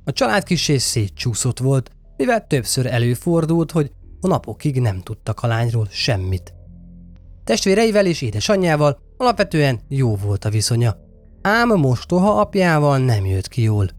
A 0.04 0.12
család 0.12 0.42
kisé 0.42 0.76
szétcsúszott 0.76 1.58
volt, 1.58 1.90
mivel 2.16 2.46
többször 2.46 2.86
előfordult, 2.86 3.70
hogy 3.70 3.90
a 4.20 4.26
napokig 4.26 4.80
nem 4.80 5.00
tudtak 5.00 5.40
a 5.40 5.46
lányról 5.46 5.88
semmit. 5.90 6.54
Testvéreivel 7.44 8.06
és 8.06 8.22
édesanyjával 8.22 8.98
alapvetően 9.16 9.80
jó 9.88 10.16
volt 10.16 10.44
a 10.44 10.50
viszonya, 10.50 10.96
ám 11.42 11.68
mostoha 11.68 12.40
apjával 12.40 12.98
nem 12.98 13.26
jött 13.26 13.48
ki 13.48 13.62
jól. 13.62 13.90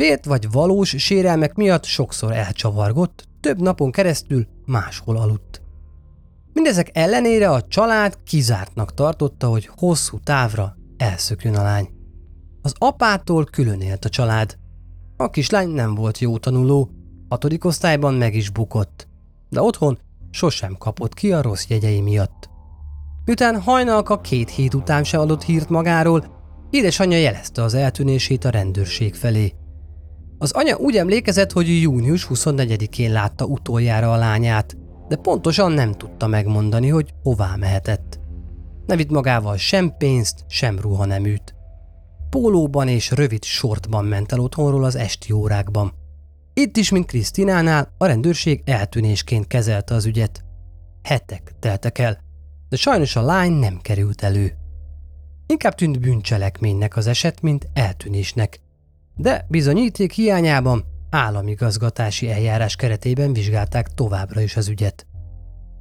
Vért 0.00 0.24
vagy 0.24 0.50
valós 0.50 0.88
sérelmek 0.88 1.54
miatt 1.54 1.84
sokszor 1.84 2.32
elcsavargott, 2.32 3.28
több 3.40 3.60
napon 3.60 3.90
keresztül 3.90 4.46
máshol 4.66 5.16
aludt. 5.16 5.62
Mindezek 6.52 6.90
ellenére 6.92 7.50
a 7.50 7.62
család 7.62 8.18
kizártnak 8.24 8.94
tartotta, 8.94 9.48
hogy 9.48 9.70
hosszú 9.76 10.18
távra 10.24 10.76
elszökjön 10.96 11.56
a 11.56 11.62
lány. 11.62 11.88
Az 12.62 12.74
apától 12.78 13.44
külön 13.44 13.80
élt 13.80 14.04
a 14.04 14.08
család. 14.08 14.58
A 15.16 15.30
kislány 15.30 15.68
nem 15.68 15.94
volt 15.94 16.18
jó 16.18 16.38
tanuló, 16.38 16.90
hatodik 17.28 17.64
osztályban 17.64 18.14
meg 18.14 18.34
is 18.34 18.50
bukott, 18.50 19.08
de 19.48 19.62
otthon 19.62 19.98
sosem 20.30 20.76
kapott 20.78 21.14
ki 21.14 21.32
a 21.32 21.42
rossz 21.42 21.66
jegyei 21.68 22.00
miatt. 22.00 22.50
Miután 23.24 23.60
hajnalka 23.60 24.20
két 24.20 24.50
hét 24.50 24.74
után 24.74 25.04
se 25.04 25.18
adott 25.18 25.42
hírt 25.42 25.68
magáról, 25.68 26.24
édesanyja 26.70 27.18
jelezte 27.18 27.62
az 27.62 27.74
eltűnését 27.74 28.44
a 28.44 28.50
rendőrség 28.50 29.14
felé. 29.14 29.54
Az 30.42 30.52
anya 30.52 30.76
úgy 30.76 30.96
emlékezett, 30.96 31.52
hogy 31.52 31.80
június 31.80 32.26
24-én 32.30 33.12
látta 33.12 33.44
utoljára 33.44 34.12
a 34.12 34.16
lányát, 34.16 34.76
de 35.08 35.16
pontosan 35.16 35.72
nem 35.72 35.92
tudta 35.92 36.26
megmondani, 36.26 36.88
hogy 36.88 37.14
hová 37.22 37.56
mehetett. 37.56 38.20
Ne 38.86 38.96
vitt 38.96 39.10
magával 39.10 39.56
sem 39.56 39.96
pénzt, 39.98 40.44
sem 40.48 40.78
ruhaneműt. 40.78 41.54
Pólóban 42.30 42.88
és 42.88 43.10
rövid 43.10 43.44
sortban 43.44 44.04
ment 44.04 44.32
el 44.32 44.40
otthonról 44.40 44.84
az 44.84 44.96
esti 44.96 45.32
órákban. 45.32 45.92
Itt 46.54 46.76
is, 46.76 46.90
mint 46.90 47.06
Krisztinánál, 47.06 47.94
a 47.98 48.06
rendőrség 48.06 48.62
eltűnésként 48.64 49.46
kezelte 49.46 49.94
az 49.94 50.06
ügyet. 50.06 50.44
Hetek 51.02 51.52
teltek 51.58 51.98
el, 51.98 52.18
de 52.68 52.76
sajnos 52.76 53.16
a 53.16 53.22
lány 53.22 53.52
nem 53.52 53.78
került 53.82 54.22
elő. 54.22 54.52
Inkább 55.46 55.74
tűnt 55.74 56.00
bűncselekménynek 56.00 56.96
az 56.96 57.06
eset, 57.06 57.40
mint 57.40 57.68
eltűnésnek. 57.72 58.60
De 59.20 59.46
bizonyíték 59.48 60.12
hiányában 60.12 60.84
államigazgatási 61.10 62.30
eljárás 62.30 62.76
keretében 62.76 63.32
vizsgálták 63.32 63.88
továbbra 63.88 64.40
is 64.40 64.56
az 64.56 64.68
ügyet. 64.68 65.06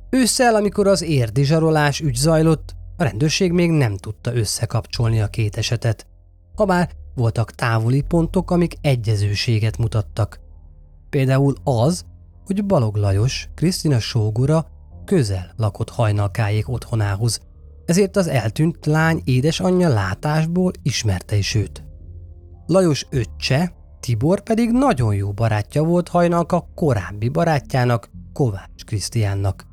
Ősszel, 0.09 0.55
amikor 0.55 0.87
az 0.87 1.01
érdi 1.01 1.43
zsarolás 1.43 1.99
ügy 1.99 2.15
zajlott, 2.15 2.75
a 2.97 3.03
rendőrség 3.03 3.51
még 3.51 3.69
nem 3.69 3.97
tudta 3.97 4.35
összekapcsolni 4.35 5.21
a 5.21 5.27
két 5.27 5.57
esetet. 5.57 6.07
Habár 6.55 6.89
voltak 7.15 7.51
távoli 7.51 8.01
pontok, 8.01 8.51
amik 8.51 8.73
egyezőséget 8.81 9.77
mutattak. 9.77 10.39
Például 11.09 11.55
az, 11.63 12.05
hogy 12.45 12.65
Balog 12.65 12.95
Lajos, 12.95 13.49
Krisztina 13.55 13.99
sógura 13.99 14.67
közel 15.05 15.53
lakott 15.57 15.89
hajnalkájék 15.89 16.69
otthonához, 16.69 17.39
ezért 17.85 18.15
az 18.15 18.27
eltűnt 18.27 18.85
lány 18.85 19.21
édesanyja 19.23 19.89
látásból 19.89 20.71
ismerte 20.81 21.35
is 21.35 21.55
őt. 21.55 21.83
Lajos 22.69 23.05
öccse, 23.09 23.73
Tibor 23.99 24.41
pedig 24.41 24.71
nagyon 24.71 25.15
jó 25.15 25.31
barátja 25.31 25.83
volt 25.83 26.07
hajnalka 26.07 26.69
korábbi 26.75 27.29
barátjának, 27.29 28.09
Kovács 28.33 28.83
Krisztiánnak. 28.85 29.65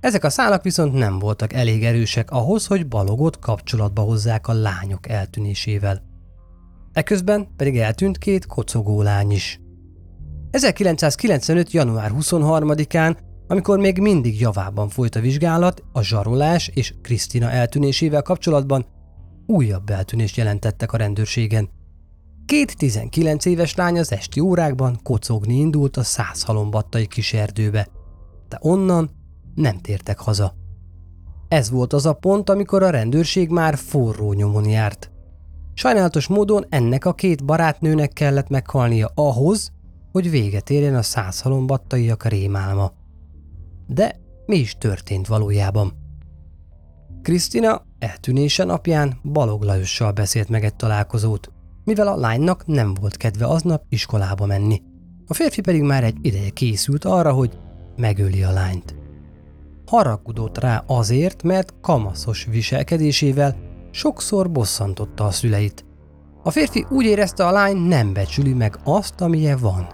Ezek 0.00 0.24
a 0.24 0.30
szálak 0.30 0.62
viszont 0.62 0.92
nem 0.92 1.18
voltak 1.18 1.52
elég 1.52 1.84
erősek 1.84 2.30
ahhoz, 2.30 2.66
hogy 2.66 2.88
Balogot 2.88 3.38
kapcsolatba 3.38 4.02
hozzák 4.02 4.48
a 4.48 4.52
lányok 4.52 5.08
eltűnésével. 5.08 6.02
Eközben 6.92 7.48
pedig 7.56 7.78
eltűnt 7.78 8.18
két 8.18 8.46
kocogó 8.46 9.02
lány 9.02 9.30
is. 9.30 9.60
1995. 10.50 11.72
január 11.72 12.10
23-án, 12.14 13.16
amikor 13.46 13.78
még 13.78 13.98
mindig 13.98 14.40
javában 14.40 14.88
folyt 14.88 15.14
a 15.14 15.20
vizsgálat, 15.20 15.82
a 15.92 16.02
zsarolás 16.02 16.70
és 16.74 16.94
Krisztina 17.02 17.50
eltűnésével 17.50 18.22
kapcsolatban 18.22 18.86
újabb 19.46 19.90
eltűnést 19.90 20.36
jelentettek 20.36 20.92
a 20.92 20.96
rendőrségen– 20.96 21.68
Két 22.46 22.76
19 22.76 23.44
éves 23.44 23.74
lány 23.74 23.98
az 23.98 24.12
esti 24.12 24.40
órákban 24.40 25.00
kocogni 25.02 25.54
indult 25.54 25.96
a 25.96 26.02
százhalombattai 26.02 27.06
kis 27.06 27.32
erdőbe, 27.32 27.88
de 28.48 28.58
onnan 28.60 29.10
nem 29.54 29.78
tértek 29.78 30.18
haza. 30.18 30.54
Ez 31.48 31.70
volt 31.70 31.92
az 31.92 32.06
a 32.06 32.12
pont, 32.12 32.50
amikor 32.50 32.82
a 32.82 32.90
rendőrség 32.90 33.48
már 33.48 33.76
forró 33.76 34.32
nyomon 34.32 34.68
járt. 34.68 35.10
Sajnálatos 35.74 36.26
módon 36.26 36.66
ennek 36.68 37.04
a 37.04 37.14
két 37.14 37.44
barátnőnek 37.44 38.12
kellett 38.12 38.48
meghalnia 38.48 39.10
ahhoz, 39.14 39.72
hogy 40.12 40.30
véget 40.30 40.70
érjen 40.70 40.94
a 40.94 41.02
százhalombattaiak 41.02 42.24
rémálma. 42.24 42.92
De 43.86 44.20
mi 44.46 44.56
is 44.56 44.76
történt 44.78 45.26
valójában? 45.26 45.92
Krisztina 47.22 47.82
eltűnése 47.98 48.64
napján 48.64 49.20
Balog 49.22 49.62
Lajossal 49.62 50.12
beszélt 50.12 50.48
meg 50.48 50.64
egy 50.64 50.76
találkozót 50.76 51.52
mivel 51.84 52.06
a 52.06 52.16
lánynak 52.16 52.66
nem 52.66 52.94
volt 52.94 53.16
kedve 53.16 53.46
aznap 53.46 53.84
iskolába 53.88 54.46
menni. 54.46 54.82
A 55.26 55.34
férfi 55.34 55.60
pedig 55.60 55.82
már 55.82 56.04
egy 56.04 56.16
ideje 56.20 56.50
készült 56.50 57.04
arra, 57.04 57.32
hogy 57.32 57.58
megöli 57.96 58.42
a 58.42 58.50
lányt. 58.50 58.94
Haragudott 59.86 60.58
rá 60.58 60.84
azért, 60.86 61.42
mert 61.42 61.74
kamaszos 61.80 62.44
viselkedésével 62.50 63.56
sokszor 63.90 64.50
bosszantotta 64.50 65.24
a 65.24 65.30
szüleit. 65.30 65.84
A 66.42 66.50
férfi 66.50 66.86
úgy 66.88 67.04
érezte, 67.04 67.46
a 67.46 67.50
lány 67.50 67.76
nem 67.76 68.12
becsüli 68.12 68.52
meg 68.52 68.78
azt, 68.84 69.20
amilyen 69.20 69.58
van. 69.58 69.86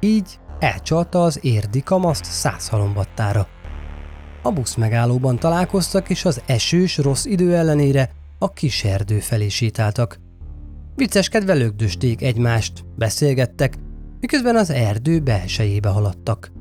Így 0.00 0.38
elcsalta 0.58 1.22
az 1.22 1.38
érdi 1.42 1.82
kamaszt 1.82 2.24
száz 2.24 2.68
halombattára. 2.68 3.46
A 4.42 4.50
busz 4.50 4.74
megállóban 4.74 5.38
találkoztak, 5.38 6.10
és 6.10 6.24
az 6.24 6.42
esős, 6.46 6.96
rossz 6.98 7.24
idő 7.24 7.56
ellenére 7.56 8.10
a 8.38 8.52
kis 8.52 8.84
erdő 8.84 9.18
felé 9.18 9.48
sétáltak. 9.48 10.18
Vicceskedve 10.96 11.54
lögdösték 11.54 12.22
egymást, 12.22 12.84
beszélgettek, 12.96 13.74
miközben 14.20 14.56
az 14.56 14.70
erdő 14.70 15.20
belsejébe 15.20 15.88
haladtak. 15.88 16.52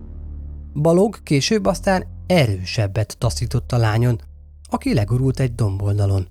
Balog 0.74 1.24
később 1.24 1.66
aztán 1.66 2.06
erősebbet 2.28 3.18
taszított 3.18 3.72
a 3.72 3.78
lányon, 3.78 4.22
aki 4.70 4.94
legurult 4.94 5.40
egy 5.40 5.56
domboldalon. 5.56 6.28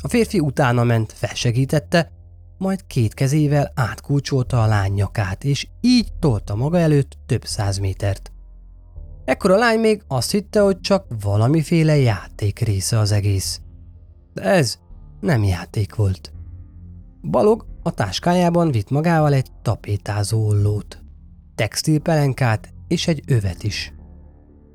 A 0.00 0.08
férfi 0.08 0.40
utána 0.40 0.84
ment, 0.84 1.12
felsegítette, 1.12 2.10
majd 2.58 2.86
két 2.86 3.14
kezével 3.14 3.72
átkulcsolta 3.74 4.62
a 4.62 4.66
lány 4.66 4.92
nyakát, 4.92 5.44
és 5.44 5.68
így 5.80 6.12
tolta 6.18 6.54
maga 6.54 6.78
előtt 6.78 7.18
több 7.26 7.44
száz 7.44 7.78
métert. 7.78 8.32
Ekkor 9.24 9.50
a 9.50 9.56
lány 9.56 9.80
még 9.80 10.02
azt 10.08 10.30
hitte, 10.30 10.60
hogy 10.60 10.80
csak 10.80 11.06
valamiféle 11.22 11.96
játék 11.96 12.58
része 12.58 12.98
az 12.98 13.12
egész. 13.12 13.60
De 14.34 14.42
ez 14.42 14.78
nem 15.20 15.42
játék 15.44 15.94
volt. 15.94 16.32
Balog 17.30 17.66
a 17.82 17.90
táskájában 17.90 18.70
vitt 18.70 18.90
magával 18.90 19.32
egy 19.32 19.46
tapétázó 19.62 20.46
ollót, 20.46 20.98
textilpelenkát 21.54 22.72
és 22.88 23.08
egy 23.08 23.22
övet 23.26 23.62
is. 23.62 23.92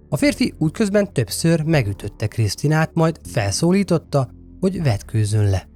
A 0.10 0.18
férfi 0.18 0.54
útközben 0.58 1.14
többször 1.14 1.62
megütötte 1.64 2.28
Krisztinát, 2.28 2.94
majd 2.94 3.20
felszólította, 3.24 4.30
hogy 4.60 4.84
vetkőzön 4.84 5.50
le. 5.50 5.70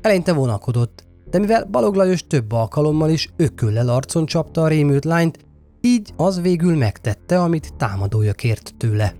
Eleinte 0.00 0.32
vonakodott, 0.32 1.06
de 1.30 1.38
mivel 1.38 1.64
Balog 1.64 1.94
Lajos 1.94 2.26
több 2.26 2.52
alkalommal 2.52 3.10
is 3.10 3.28
ököllel 3.36 3.88
arcon 3.88 4.26
csapta 4.26 4.62
a 4.62 4.68
rémült 4.68 5.04
lányt, 5.04 5.38
így 5.80 6.12
az 6.16 6.40
végül 6.40 6.76
megtette, 6.76 7.42
amit 7.42 7.74
támadója 7.76 8.32
kért 8.32 8.74
tőle. 8.76 9.14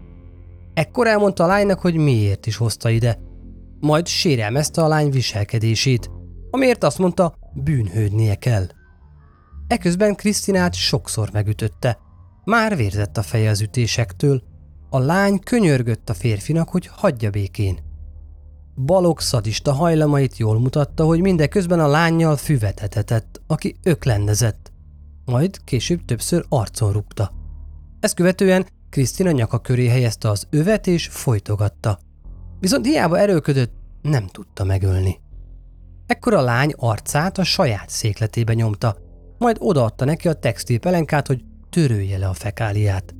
Ekkor 0.74 1.06
elmondta 1.06 1.44
a 1.44 1.46
lánynak, 1.46 1.80
hogy 1.80 1.94
miért 1.94 2.46
is 2.46 2.56
hozta 2.56 2.90
ide, 2.90 3.18
majd 3.80 4.06
sérelmezte 4.06 4.82
a 4.82 4.88
lány 4.88 5.10
viselkedését, 5.10 6.10
amiért 6.52 6.84
azt 6.84 6.98
mondta, 6.98 7.34
bűnhődnie 7.54 8.34
kell. 8.34 8.66
Eközben 9.66 10.14
Krisztinát 10.14 10.74
sokszor 10.74 11.28
megütötte. 11.32 11.98
Már 12.44 12.76
vérzett 12.76 13.16
a 13.16 13.22
feje 13.22 13.50
az 13.50 13.60
ütésektől. 13.60 14.42
A 14.90 14.98
lány 14.98 15.38
könyörgött 15.38 16.08
a 16.10 16.14
férfinak, 16.14 16.68
hogy 16.68 16.86
hagyja 16.86 17.30
békén. 17.30 17.78
Balog 18.84 19.20
szadista 19.20 19.72
hajlamait 19.72 20.36
jól 20.36 20.60
mutatta, 20.60 21.04
hogy 21.04 21.20
mindeközben 21.20 21.80
a 21.80 21.86
lányjal 21.86 22.36
füvetetetett, 22.36 23.40
aki 23.46 23.76
öklendezett. 23.82 24.72
Majd 25.24 25.64
később 25.64 26.04
többször 26.04 26.44
arcon 26.48 26.92
rúgta. 26.92 27.32
Ezt 28.00 28.14
követően 28.14 28.66
Krisztina 28.90 29.30
nyaka 29.30 29.58
köré 29.58 29.88
helyezte 29.88 30.28
az 30.28 30.46
övet 30.50 30.86
és 30.86 31.06
folytogatta. 31.06 31.98
Viszont 32.60 32.86
hiába 32.86 33.18
erőködött, 33.18 33.72
nem 34.02 34.26
tudta 34.26 34.64
megölni. 34.64 35.21
Ekkor 36.06 36.34
a 36.34 36.42
lány 36.42 36.72
arcát 36.76 37.38
a 37.38 37.44
saját 37.44 37.88
székletébe 37.88 38.54
nyomta, 38.54 38.96
majd 39.38 39.56
odaadta 39.60 40.04
neki 40.04 40.28
a 40.28 40.32
textilpelenkát, 40.32 41.26
hogy 41.26 41.44
törölje 41.70 42.18
le 42.18 42.28
a 42.28 42.32
fekáliát. 42.32 43.14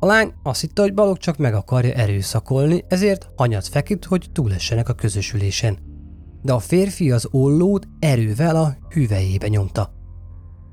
A 0.00 0.06
lány 0.06 0.34
azt 0.42 0.60
hitte, 0.60 0.82
hogy 0.82 0.94
Balog 0.94 1.18
csak 1.18 1.36
meg 1.36 1.54
akarja 1.54 1.94
erőszakolni, 1.94 2.84
ezért 2.88 3.30
hanyat 3.36 3.68
feküdt, 3.68 4.04
hogy 4.04 4.28
túlessenek 4.32 4.88
a 4.88 4.94
közösülésen. 4.94 5.78
De 6.42 6.52
a 6.52 6.58
férfi 6.58 7.10
az 7.10 7.28
ollót 7.30 7.88
erővel 7.98 8.56
a 8.56 8.76
hüvelyébe 8.88 9.48
nyomta. 9.48 9.92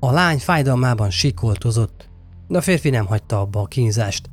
A 0.00 0.10
lány 0.10 0.38
fájdalmában 0.38 1.10
sikoltozott, 1.10 2.10
de 2.48 2.58
a 2.58 2.60
férfi 2.60 2.90
nem 2.90 3.06
hagyta 3.06 3.40
abba 3.40 3.60
a 3.60 3.66
kínzást. 3.66 4.30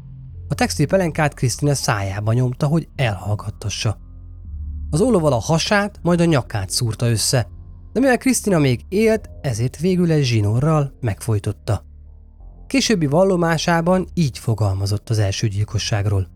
A 0.48 0.56
textilpelenkát 0.56 1.34
Krisztina 1.34 1.74
szájába 1.74 2.34
nyomta, 2.34 2.68
hogy 2.68 2.88
elhallgattassa. 2.96 3.98
Az 4.90 5.02
ollóval 5.02 5.34
a 5.34 5.40
hasát, 5.40 6.00
majd 6.02 6.22
a 6.22 6.26
nyakát 6.26 6.70
szúrta 6.70 7.10
össze, 7.10 7.48
de 7.94 8.00
mivel 8.00 8.18
Krisztina 8.18 8.60
még 8.60 8.86
élt, 8.90 9.30
ezért 9.42 9.78
végül 9.78 10.12
egy 10.12 10.24
zsinórral 10.24 10.94
megfojtotta. 11.02 11.84
Későbbi 12.68 13.06
vallomásában 13.06 14.08
így 14.14 14.38
fogalmazott 14.38 15.10
az 15.10 15.20
első 15.20 15.48
gyilkosságról. 15.48 16.28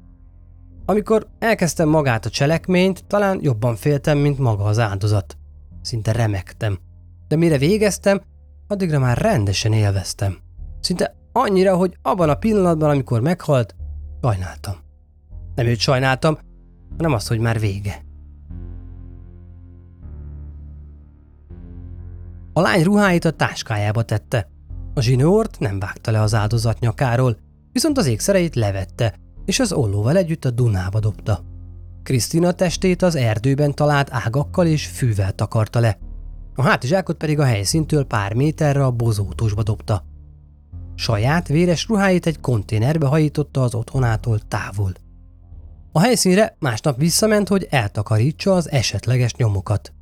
Amikor 0.86 1.28
elkezdtem 1.40 1.90
magát 1.90 2.26
a 2.26 2.30
cselekményt, 2.30 3.06
talán 3.06 3.40
jobban 3.42 3.76
féltem, 3.76 4.18
mint 4.18 4.38
maga 4.38 4.64
az 4.64 4.80
áldozat. 4.80 5.38
Szinte 5.82 6.12
remektem. 6.12 6.80
De 7.28 7.36
mire 7.36 7.58
végeztem, 7.58 8.22
addigra 8.68 9.00
már 9.00 9.18
rendesen 9.18 9.74
élveztem. 9.74 10.38
Szinte 10.80 11.16
annyira, 11.32 11.76
hogy 11.76 11.98
abban 12.02 12.30
a 12.30 12.36
pillanatban, 12.36 12.90
amikor 12.90 13.22
meghalt, 13.22 13.76
sajnáltam. 14.22 14.76
Nem 15.56 15.66
őt 15.66 15.80
sajnáltam, 15.80 16.38
hanem 16.98 17.14
azt, 17.14 17.28
hogy 17.28 17.40
már 17.40 17.60
vége. 17.60 18.04
A 22.54 22.62
lány 22.62 22.84
ruháit 22.84 23.26
a 23.26 23.32
táskájába 23.32 24.04
tette. 24.04 24.48
A 24.94 25.02
zsinórt 25.02 25.60
nem 25.60 25.80
vágta 25.80 26.12
le 26.12 26.22
az 26.22 26.34
áldozat 26.34 26.80
nyakáról, 26.80 27.38
viszont 27.72 27.98
az 27.98 28.06
ékszereit 28.06 28.56
levette, 28.56 29.14
és 29.46 29.60
az 29.60 29.72
ollóval 29.72 30.18
együtt 30.18 30.46
a 30.46 30.52
Dunába 30.52 31.00
dobta. 31.00 31.44
Krisztina 32.04 32.52
testét 32.52 33.02
az 33.02 33.16
erdőben 33.16 33.74
talált 33.74 34.08
ágakkal 34.12 34.68
és 34.68 34.88
fűvel 34.88 35.32
takarta 35.32 35.80
le. 35.80 35.98
A 36.56 36.62
hátizsákot 36.62 37.18
pedig 37.18 37.40
a 37.40 37.44
helyszíntől 37.44 38.06
pár 38.06 38.34
méterre 38.34 38.86
a 38.86 38.92
bozótosba 38.92 39.64
dobta. 39.64 40.04
Saját 40.96 41.48
véres 41.48 41.88
ruháit 41.88 42.26
egy 42.26 42.40
konténerbe 42.40 43.08
hajította 43.08 43.62
az 43.62 43.76
otthonától 43.76 44.40
távol. 44.40 44.92
A 45.92 46.00
helyszínre 46.00 46.56
másnap 46.60 46.98
visszament, 46.98 47.48
hogy 47.48 47.68
eltakarítsa 47.70 48.54
az 48.54 48.72
esetleges 48.72 49.34
nyomokat. 49.34 49.93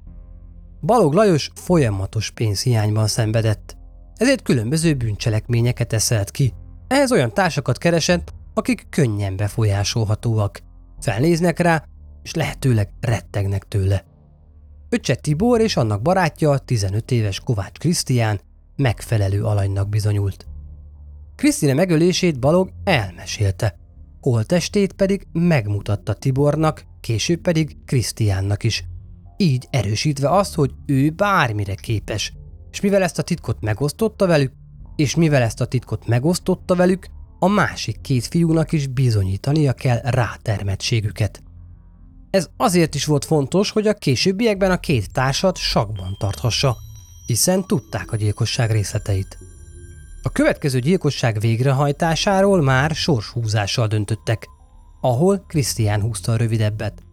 Balog 0.81 1.13
Lajos 1.13 1.51
folyamatos 1.55 2.31
pénzhiányban 2.31 3.07
szenvedett, 3.07 3.77
ezért 4.15 4.41
különböző 4.41 4.93
bűncselekményeket 4.93 5.93
eszelt 5.93 6.31
ki. 6.31 6.53
Ehhez 6.87 7.11
olyan 7.11 7.33
társakat 7.33 7.77
keresett, 7.77 8.33
akik 8.53 8.85
könnyen 8.89 9.35
befolyásolhatóak. 9.35 10.59
Felnéznek 10.99 11.59
rá, 11.59 11.85
és 12.23 12.33
lehetőleg 12.33 12.89
rettegnek 13.01 13.63
tőle. 13.63 14.05
Öccse 14.89 15.15
Tibor 15.15 15.61
és 15.61 15.77
annak 15.77 16.01
barátja, 16.01 16.57
15 16.57 17.11
éves 17.11 17.39
Kovács 17.39 17.77
Krisztián 17.77 18.39
megfelelő 18.75 19.43
alanynak 19.43 19.89
bizonyult. 19.89 20.45
Krisztina 21.35 21.73
megölését 21.73 22.39
Balog 22.39 22.71
elmesélte, 22.83 23.75
holtestét 24.21 24.93
pedig 24.93 25.27
megmutatta 25.31 26.13
Tibornak, 26.13 26.85
később 27.01 27.41
pedig 27.41 27.77
Krisztiánnak 27.85 28.63
is, 28.63 28.83
így 29.41 29.67
erősítve 29.69 30.29
azt, 30.29 30.55
hogy 30.55 30.71
ő 30.85 31.09
bármire 31.09 31.75
képes, 31.75 32.33
és 32.71 32.81
mivel 32.81 33.03
ezt 33.03 33.19
a 33.19 33.23
titkot 33.23 33.61
megosztotta 33.61 34.25
velük, 34.27 34.51
és 34.95 35.15
mivel 35.15 35.41
ezt 35.41 35.61
a 35.61 35.65
titkot 35.65 36.07
megosztotta 36.07 36.75
velük, 36.75 37.07
a 37.39 37.47
másik 37.47 38.01
két 38.01 38.25
fiúnak 38.25 38.71
is 38.71 38.87
bizonyítania 38.87 39.73
kell 39.73 39.99
rátermettségüket. 40.03 41.43
Ez 42.29 42.49
azért 42.57 42.95
is 42.95 43.05
volt 43.05 43.25
fontos, 43.25 43.71
hogy 43.71 43.87
a 43.87 43.93
későbbiekben 43.93 44.71
a 44.71 44.79
két 44.79 45.11
társat 45.11 45.57
sakban 45.57 46.15
tarthassa, 46.19 46.77
hiszen 47.25 47.67
tudták 47.67 48.11
a 48.11 48.15
gyilkosság 48.15 48.71
részleteit. 48.71 49.37
A 50.23 50.29
következő 50.29 50.79
gyilkosság 50.79 51.39
végrehajtásáról 51.39 52.61
már 52.61 52.91
sorshúzással 52.91 53.87
döntöttek, 53.87 54.47
ahol 55.01 55.45
Krisztián 55.47 56.01
húzta 56.01 56.31
a 56.31 56.35
rövidebbet. 56.35 57.03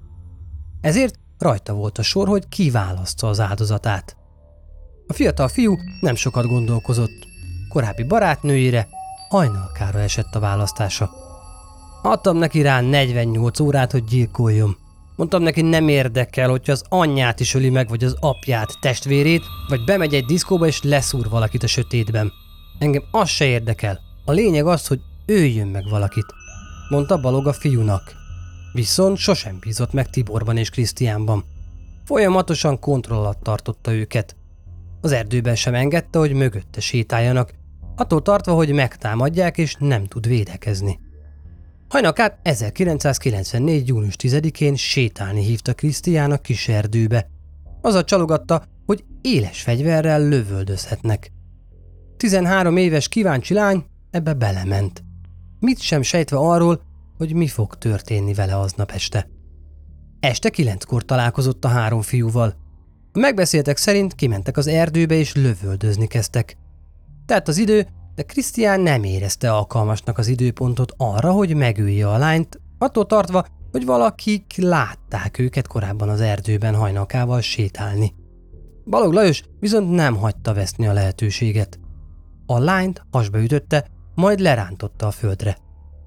Ezért 0.81 1.19
rajta 1.39 1.73
volt 1.73 1.99
a 1.99 2.03
sor, 2.03 2.29
hogy 2.29 2.49
kiválasztja 2.49 3.29
az 3.29 3.41
áldozatát. 3.41 4.17
A 5.07 5.13
fiatal 5.13 5.49
fiú 5.49 5.77
nem 6.01 6.15
sokat 6.15 6.47
gondolkozott. 6.47 7.27
Korábbi 7.69 8.03
barátnőjére 8.03 8.89
hajnalkára 9.29 9.99
esett 9.99 10.35
a 10.35 10.41
választása. 10.41 11.11
Adtam 12.03 12.37
neki 12.37 12.63
rá 12.63 12.81
48 12.81 13.61
órát, 13.61 13.93
hogy 13.93 14.05
gyilkoljon. 14.05 14.77
Mondtam 15.17 15.43
neki, 15.43 15.61
nem 15.61 15.89
érdekel, 15.89 16.49
hogyha 16.49 16.73
az 16.73 16.85
anyját 16.89 17.41
is 17.41 17.55
öli 17.55 17.71
meg, 17.71 17.89
vagy 17.89 18.05
az 18.05 18.17
apját, 18.21 18.79
testvérét, 18.81 19.43
vagy 19.69 19.85
bemegy 19.85 20.15
egy 20.15 20.25
diszkóba 20.25 20.67
és 20.67 20.83
leszúr 20.83 21.29
valakit 21.29 21.63
a 21.63 21.67
sötétben. 21.67 22.33
Engem 22.79 23.03
az 23.11 23.29
se 23.29 23.45
érdekel. 23.45 24.01
A 24.25 24.33
lényeg 24.33 24.67
az, 24.67 24.87
hogy 24.87 25.01
öljön 25.27 25.67
meg 25.67 25.89
valakit, 25.91 26.27
mondta 26.89 27.21
Balog 27.21 27.47
a 27.47 27.53
fiúnak. 27.53 28.18
Viszont 28.73 29.17
sosem 29.17 29.59
bízott 29.61 29.93
meg 29.93 30.11
Tiborban 30.11 30.57
és 30.57 30.71
Krisztiánban. 30.71 31.45
Folyamatosan 32.05 32.79
kontroll 32.79 33.19
alatt 33.19 33.43
tartotta 33.43 33.93
őket. 33.93 34.37
Az 35.01 35.13
erdőben 35.13 35.55
sem 35.55 35.75
engedte, 35.75 36.19
hogy 36.19 36.33
mögötte 36.33 36.81
sétáljanak, 36.81 37.55
attól 37.97 38.23
tartva, 38.23 38.53
hogy 38.53 38.73
megtámadják 38.73 39.59
és 39.59 39.77
nem 39.79 40.05
tud 40.05 40.27
védekezni. 40.27 40.99
Hajnakát 41.89 42.39
1994. 42.43 43.89
június 43.89 44.15
10-én 44.19 44.77
sétálni 44.77 45.45
hívta 45.45 45.75
Krisztián 45.75 46.31
a 46.31 46.39
kis 46.39 46.69
erdőbe. 46.69 47.31
a 47.83 48.05
csalogatta, 48.05 48.65
hogy 48.87 49.05
éles 49.21 49.63
fegyverrel 49.63 50.29
lövöldözhetnek. 50.29 51.33
13 52.17 52.77
éves 52.77 53.09
kíváncsi 53.09 53.55
lány 53.55 53.85
ebbe 54.11 54.35
belement. 54.35 55.03
Mit 55.61 55.81
sem 55.81 56.03
sejtve 56.03 56.37
arról, 56.37 56.81
hogy 57.19 57.35
mi 57.35 57.47
fog 57.47 57.75
történni 57.75 58.35
vele 58.35 58.59
aznap 58.59 58.91
este. 58.91 59.29
Este 60.21 60.51
kilenckor 60.51 61.05
találkozott 61.05 61.65
a 61.65 61.69
három 61.69 62.03
fiúval. 62.03 62.55
A 63.13 63.19
megbeszéltek 63.19 63.77
szerint 63.77 64.15
kimentek 64.15 64.57
az 64.57 64.67
erdőbe 64.67 65.15
és 65.15 65.35
lövöldözni 65.35 66.07
kezdtek. 66.07 66.57
Tehát 67.27 67.49
az 67.49 67.59
idő, 67.59 67.87
de 68.15 68.23
Krisztián 68.23 68.81
nem 68.81 69.05
érezte 69.05 69.53
alkalmasnak 69.53 70.19
az 70.19 70.27
időpontot 70.27 70.95
arra, 70.97 71.33
hogy 71.33 71.55
megülje 71.55 72.09
a 72.09 72.19
lányt, 72.19 72.61
attól 72.79 73.07
tartva, 73.07 73.47
hogy 73.71 73.85
valakik 73.85 74.53
látták 74.57 75.39
őket 75.39 75.67
korábban 75.67 76.09
az 76.09 76.21
erdőben 76.21 76.75
hajnakával 76.75 77.41
sétálni. 77.41 78.15
Balog 78.85 79.13
Lajos 79.13 79.43
viszont 79.61 79.91
nem 79.91 80.17
hagyta 80.17 80.55
veszni 80.55 80.87
a 80.87 80.93
lehetőséget. 80.93 81.79
A 82.47 82.59
lányt 82.59 83.03
hasba 83.11 83.43
ütötte, 83.43 83.87
majd 84.15 84.41
lerántotta 84.41 85.07
a 85.07 85.11
földre. 85.11 85.57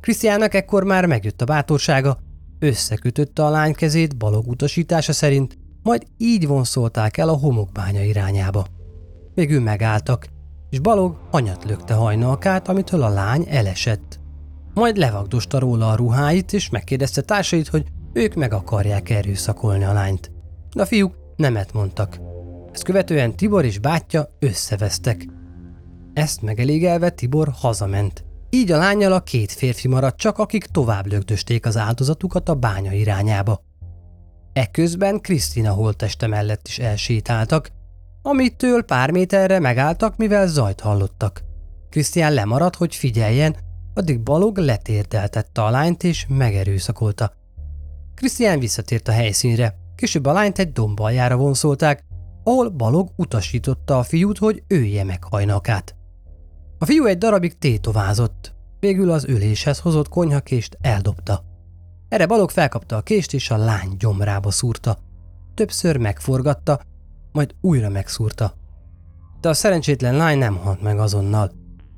Krisztiának 0.01 0.53
ekkor 0.53 0.83
már 0.83 1.05
megjött 1.05 1.41
a 1.41 1.45
bátorsága, 1.45 2.17
összekötötte 2.59 3.45
a 3.45 3.49
lány 3.49 3.73
kezét 3.73 4.17
balog 4.17 4.47
utasítása 4.47 5.13
szerint, 5.13 5.57
majd 5.83 6.03
így 6.17 6.47
vonszolták 6.47 7.17
el 7.17 7.29
a 7.29 7.37
homokbánya 7.37 8.03
irányába. 8.03 8.65
Végül 9.33 9.61
megálltak, 9.61 10.27
és 10.69 10.79
Balog 10.79 11.17
anyat 11.31 11.63
lökte 11.63 11.93
hajnalkát, 11.93 12.67
amitől 12.67 13.01
a 13.01 13.09
lány 13.09 13.45
elesett. 13.49 14.19
Majd 14.73 14.97
levagdosta 14.97 15.59
róla 15.59 15.89
a 15.89 15.95
ruháit, 15.95 16.53
és 16.53 16.69
megkérdezte 16.69 17.21
társait, 17.21 17.67
hogy 17.67 17.85
ők 18.13 18.33
meg 18.33 18.53
akarják 18.53 19.09
erőszakolni 19.09 19.83
a 19.83 19.93
lányt. 19.93 20.31
De 20.73 20.81
a 20.81 20.85
fiúk 20.85 21.15
nemet 21.35 21.73
mondtak. 21.73 22.19
Ezt 22.71 22.83
követően 22.83 23.35
Tibor 23.35 23.65
és 23.65 23.79
bátyja 23.79 24.27
összevesztek. 24.39 25.27
Ezt 26.13 26.41
megelégelve 26.41 27.09
Tibor 27.09 27.51
hazament. 27.59 28.25
Így 28.53 28.71
a 28.71 28.77
lányjal 28.77 29.13
a 29.13 29.19
két 29.19 29.51
férfi 29.51 29.87
maradt 29.87 30.17
csak, 30.17 30.37
akik 30.37 30.65
tovább 30.65 31.05
lögdösték 31.05 31.65
az 31.65 31.77
áldozatukat 31.77 32.49
a 32.49 32.55
bánya 32.55 32.91
irányába. 32.91 33.61
Ekközben 34.53 35.21
Krisztina 35.21 35.71
holteste 35.71 36.27
mellett 36.27 36.67
is 36.67 36.79
elsétáltak, 36.79 37.71
amitől 38.21 38.83
pár 38.83 39.11
méterre 39.11 39.59
megálltak, 39.59 40.17
mivel 40.17 40.47
zajt 40.47 40.79
hallottak. 40.79 41.43
Krisztián 41.89 42.33
lemaradt, 42.33 42.75
hogy 42.75 42.95
figyeljen, 42.95 43.55
addig 43.93 44.21
Balog 44.21 44.57
letérdeltette 44.57 45.63
a 45.63 45.69
lányt 45.69 46.03
és 46.03 46.25
megerőszakolta. 46.29 47.33
Krisztián 48.15 48.59
visszatért 48.59 49.07
a 49.07 49.11
helyszínre, 49.11 49.75
később 49.95 50.25
a 50.25 50.31
lányt 50.31 50.59
egy 50.59 50.71
dombaljára 50.71 51.35
vonszolták, 51.35 52.03
ahol 52.43 52.69
Balog 52.69 53.09
utasította 53.15 53.97
a 53.97 54.03
fiút, 54.03 54.37
hogy 54.37 54.63
ője 54.67 55.03
meg 55.03 55.23
hajnakát. 55.23 55.95
A 56.81 56.85
fiú 56.85 57.05
egy 57.05 57.17
darabig 57.17 57.57
tétovázott, 57.57 58.53
végül 58.79 59.11
az 59.11 59.25
üléshez 59.25 59.79
hozott 59.79 60.09
konyhakést 60.09 60.77
eldobta. 60.81 61.43
Erre 62.09 62.25
Balog 62.25 62.49
felkapta 62.49 62.95
a 62.95 63.01
kést 63.01 63.33
és 63.33 63.49
a 63.49 63.57
lány 63.57 63.95
gyomrába 63.97 64.51
szúrta. 64.51 64.97
Többször 65.53 65.97
megforgatta, 65.97 66.81
majd 67.31 67.55
újra 67.61 67.89
megszúrta. 67.89 68.53
de 69.41 69.49
a 69.49 69.53
szerencsétlen 69.53 70.15
lány 70.15 70.37
nem 70.37 70.57
halt 70.57 70.81
meg 70.81 70.99
azonnal. 70.99 71.51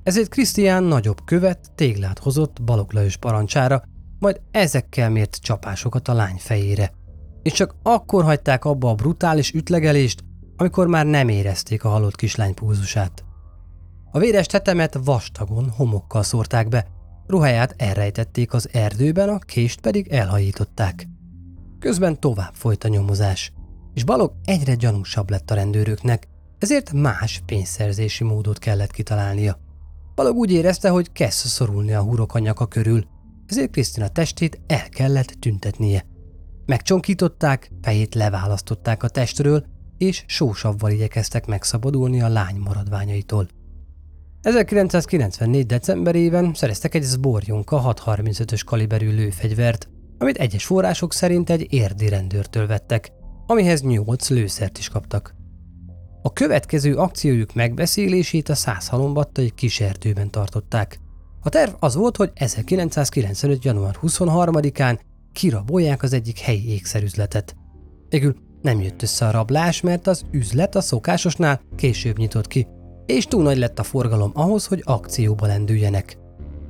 Ezért 0.04 0.30
Krisztián 0.30 0.84
nagyobb 0.84 1.24
követ, 1.26 1.72
téglát 1.76 2.20
hozott 2.20 2.64
Balog 2.64 2.92
Lajos 2.94 3.18
parancsára, 3.18 3.84
majd 4.20 4.42
ezekkel 4.52 5.10
mért 5.10 5.36
csapásokat 5.42 6.08
a 6.08 6.14
lány 6.14 6.38
fejére. 6.38 6.92
És 7.44 7.52
csak 7.52 7.76
akkor 7.84 8.24
hagyták 8.24 8.66
abba 8.66 8.90
a 8.90 8.96
brutális 8.96 9.54
ütlegelést, 9.54 10.24
amikor 10.56 10.88
már 10.88 11.06
nem 11.06 11.30
érezték 11.30 11.84
a 11.84 11.90
halott 11.90 12.16
kislány 12.16 12.54
púzusát. 12.54 13.24
A 14.16 14.20
véres 14.20 14.46
tetemet 14.46 15.00
vastagon, 15.04 15.70
homokkal 15.70 16.24
szórták 16.24 16.68
be, 16.68 16.88
ruháját 17.28 17.74
elrejtették 17.78 18.54
az 18.54 18.70
erdőben, 18.72 19.30
a 19.30 19.40
kést 19.40 19.82
pedig 19.82 20.08
elhajították. 20.08 21.08
Közben 21.80 22.20
tovább 22.20 22.54
folyt 22.54 22.84
a 22.84 22.88
nyomozás, 22.88 23.52
és 23.94 24.04
Balog 24.04 24.34
egyre 24.46 24.76
gyanúsabb 24.76 25.30
lett 25.30 25.52
a 25.52 25.56
rendőröknek, 25.56 26.28
ezért 26.58 26.92
más 26.92 27.42
pénzszerzési 27.46 28.24
módot 28.24 28.60
kellett 28.60 28.92
kitalálnia. 28.92 29.60
Balog 30.16 30.36
úgy 30.36 30.52
érezte, 30.52 30.90
hogy 30.90 31.12
kezd 31.12 31.46
szorulni 31.46 31.94
a 31.94 32.02
hurok 32.02 32.36
a 32.36 32.40
nyaka 32.40 32.66
körül, 32.66 33.06
ezért 33.46 33.72
Krisztina 33.72 34.08
testét 34.08 34.62
el 34.68 34.90
kellett 34.90 35.36
tüntetnie. 35.40 36.06
Megcsonkították, 36.66 37.72
fejét 37.82 38.16
leválasztották 38.16 39.04
a 39.04 39.10
testről, 39.10 39.66
és 39.98 40.24
sósavval 40.28 40.92
igyekeztek 40.92 41.46
megszabadulni 41.46 42.22
a 42.22 42.28
lány 42.28 42.56
maradványaitól. 42.56 43.48
1994. 44.44 45.66
decemberében 45.66 46.54
szereztek 46.54 46.96
egy 46.96 47.04
Zborjonka 47.04 47.94
6.35-ös 47.96 48.62
kaliberű 48.66 49.16
lőfegyvert, 49.16 49.90
amit 50.18 50.38
egyes 50.38 50.66
források 50.66 51.14
szerint 51.14 51.50
egy 51.50 51.74
érdi 51.74 52.10
rendőrtől 52.10 52.68
vettek, 52.68 53.12
amihez 53.46 53.82
8 53.82 54.30
lőszert 54.30 54.78
is 54.78 54.90
kaptak. 54.90 55.36
A 56.22 56.34
következő 56.34 56.96
akciójuk 56.96 57.54
megbeszélését 57.54 58.50
a 58.50 58.56
százhalombattai 58.56 59.52
kis 59.56 59.80
erdőben 59.80 60.30
tartották. 60.30 61.00
A 61.42 61.50
terv 61.50 61.72
az 61.80 61.96
volt, 61.96 62.18
hogy 62.18 62.32
1995. 62.34 63.64
január 63.64 63.96
23-án 64.02 65.00
kirabolják 65.34 66.04
az 66.04 66.14
egyik 66.14 66.40
helyi 66.40 66.72
ékszerüzletet. 66.72 67.56
Végül 68.10 68.36
nem 68.62 68.82
jött 68.82 69.02
össze 69.02 69.28
a 69.28 69.32
rablás, 69.32 69.82
mert 69.82 70.08
az 70.08 70.24
üzlet 70.32 70.76
a 70.76 70.82
szokásosnál 70.82 71.62
később 71.76 72.18
nyitott 72.18 72.48
ki, 72.48 72.68
és 73.06 73.26
túl 73.26 73.44
nagy 73.44 73.58
lett 73.58 73.80
a 73.80 73.84
forgalom 73.84 74.32
ahhoz, 74.34 74.66
hogy 74.66 74.82
akcióba 74.86 75.46
lendüljenek. 75.46 76.18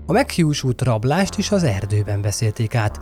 A 0.05 0.11
meghiúsult 0.11 0.81
rablást 0.81 1.37
is 1.37 1.51
az 1.51 1.63
erdőben 1.63 2.21
beszélték 2.21 2.75
át. 2.75 3.01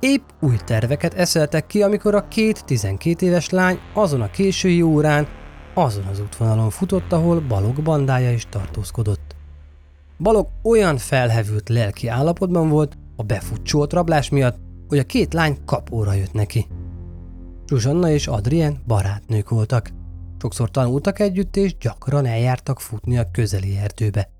Épp 0.00 0.28
új 0.40 0.56
terveket 0.64 1.14
eszeltek 1.14 1.66
ki, 1.66 1.82
amikor 1.82 2.14
a 2.14 2.28
két 2.28 2.64
12 2.64 3.26
éves 3.26 3.50
lány 3.50 3.78
azon 3.94 4.20
a 4.20 4.30
késői 4.30 4.82
órán 4.82 5.26
azon 5.74 6.04
az 6.04 6.20
útvonalon 6.20 6.70
futott, 6.70 7.12
ahol 7.12 7.40
Balog 7.40 7.82
bandája 7.82 8.32
is 8.32 8.46
tartózkodott. 8.50 9.36
Balog 10.18 10.46
olyan 10.62 10.96
felhevült 10.96 11.68
lelki 11.68 12.08
állapotban 12.08 12.68
volt 12.68 12.96
a 13.16 13.22
befutcsolt 13.22 13.92
rablás 13.92 14.28
miatt, 14.28 14.58
hogy 14.88 14.98
a 14.98 15.04
két 15.04 15.32
lány 15.32 15.58
kapóra 15.64 16.12
jött 16.12 16.32
neki. 16.32 16.66
Zsuzsanna 17.66 18.10
és 18.10 18.26
Adrien 18.26 18.82
barátnők 18.86 19.48
voltak. 19.48 19.90
Sokszor 20.44 20.70
tanultak 20.70 21.18
együtt, 21.18 21.56
és 21.56 21.76
gyakran 21.76 22.26
eljártak 22.26 22.80
futni 22.80 23.18
a 23.18 23.30
közeli 23.30 23.76
erdőbe. 23.76 24.30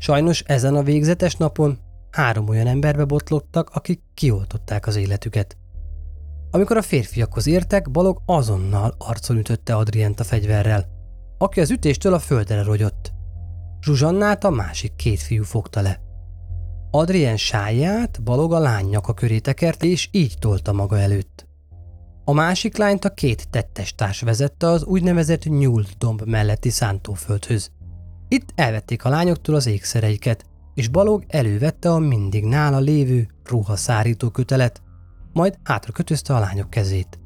Sajnos 0.00 0.40
ezen 0.40 0.74
a 0.74 0.82
végzetes 0.82 1.36
napon 1.36 1.78
három 2.10 2.48
olyan 2.48 2.66
emberbe 2.66 3.04
botlottak, 3.04 3.70
akik 3.70 4.00
kioltották 4.14 4.86
az 4.86 4.96
életüket. 4.96 5.56
Amikor 6.50 6.76
a 6.76 6.82
férfiakhoz 6.82 7.46
értek, 7.46 7.90
Balog 7.90 8.22
azonnal 8.26 8.94
arcon 8.98 9.36
ütötte 9.36 9.76
Adrient 9.76 10.20
a 10.20 10.24
fegyverrel, 10.24 10.86
aki 11.38 11.60
az 11.60 11.70
ütéstől 11.70 12.14
a 12.14 12.18
földre 12.18 12.62
rogyott. 12.62 13.12
Zsuzsannát 13.80 14.44
a 14.44 14.50
másik 14.50 14.96
két 14.96 15.20
fiú 15.20 15.42
fogta 15.42 15.80
le. 15.80 16.00
Adrien 16.90 17.36
sáját 17.36 18.22
Balog 18.22 18.52
a 18.52 18.58
lány 18.58 18.86
nyaka 18.86 19.14
köré 19.14 19.38
tekert, 19.38 19.82
és 19.82 20.08
így 20.12 20.36
tolta 20.38 20.72
maga 20.72 20.98
előtt. 20.98 21.47
A 22.28 22.32
másik 22.32 22.76
lányt 22.76 23.04
a 23.04 23.14
két 23.14 23.48
tettes 23.50 23.94
társ 23.94 24.20
vezette 24.20 24.66
az 24.66 24.84
úgynevezett 24.84 25.44
nyúlt 25.44 25.98
domb 25.98 26.22
melletti 26.26 26.70
szántóföldhöz. 26.70 27.70
Itt 28.28 28.48
elvették 28.54 29.04
a 29.04 29.08
lányoktól 29.08 29.54
az 29.54 29.66
ékszereiket, 29.66 30.44
és 30.74 30.88
Balog 30.88 31.24
elővette 31.28 31.90
a 31.90 31.98
mindig 31.98 32.44
nála 32.44 32.78
lévő 32.78 33.28
ruhaszárító 33.44 34.30
kötelet, 34.30 34.82
majd 35.32 35.58
hátra 35.62 35.92
kötözte 35.92 36.34
a 36.34 36.38
lányok 36.38 36.70
kezét. 36.70 37.18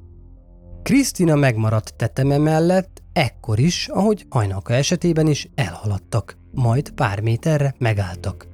Krisztina 0.82 1.34
megmaradt 1.34 1.94
teteme 1.96 2.38
mellett, 2.38 3.02
ekkor 3.12 3.58
is, 3.58 3.88
ahogy 3.88 4.26
hajnalka 4.28 4.74
esetében 4.74 5.26
is 5.26 5.48
elhaladtak, 5.54 6.36
majd 6.52 6.90
pár 6.90 7.20
méterre 7.20 7.74
megálltak. 7.78 8.46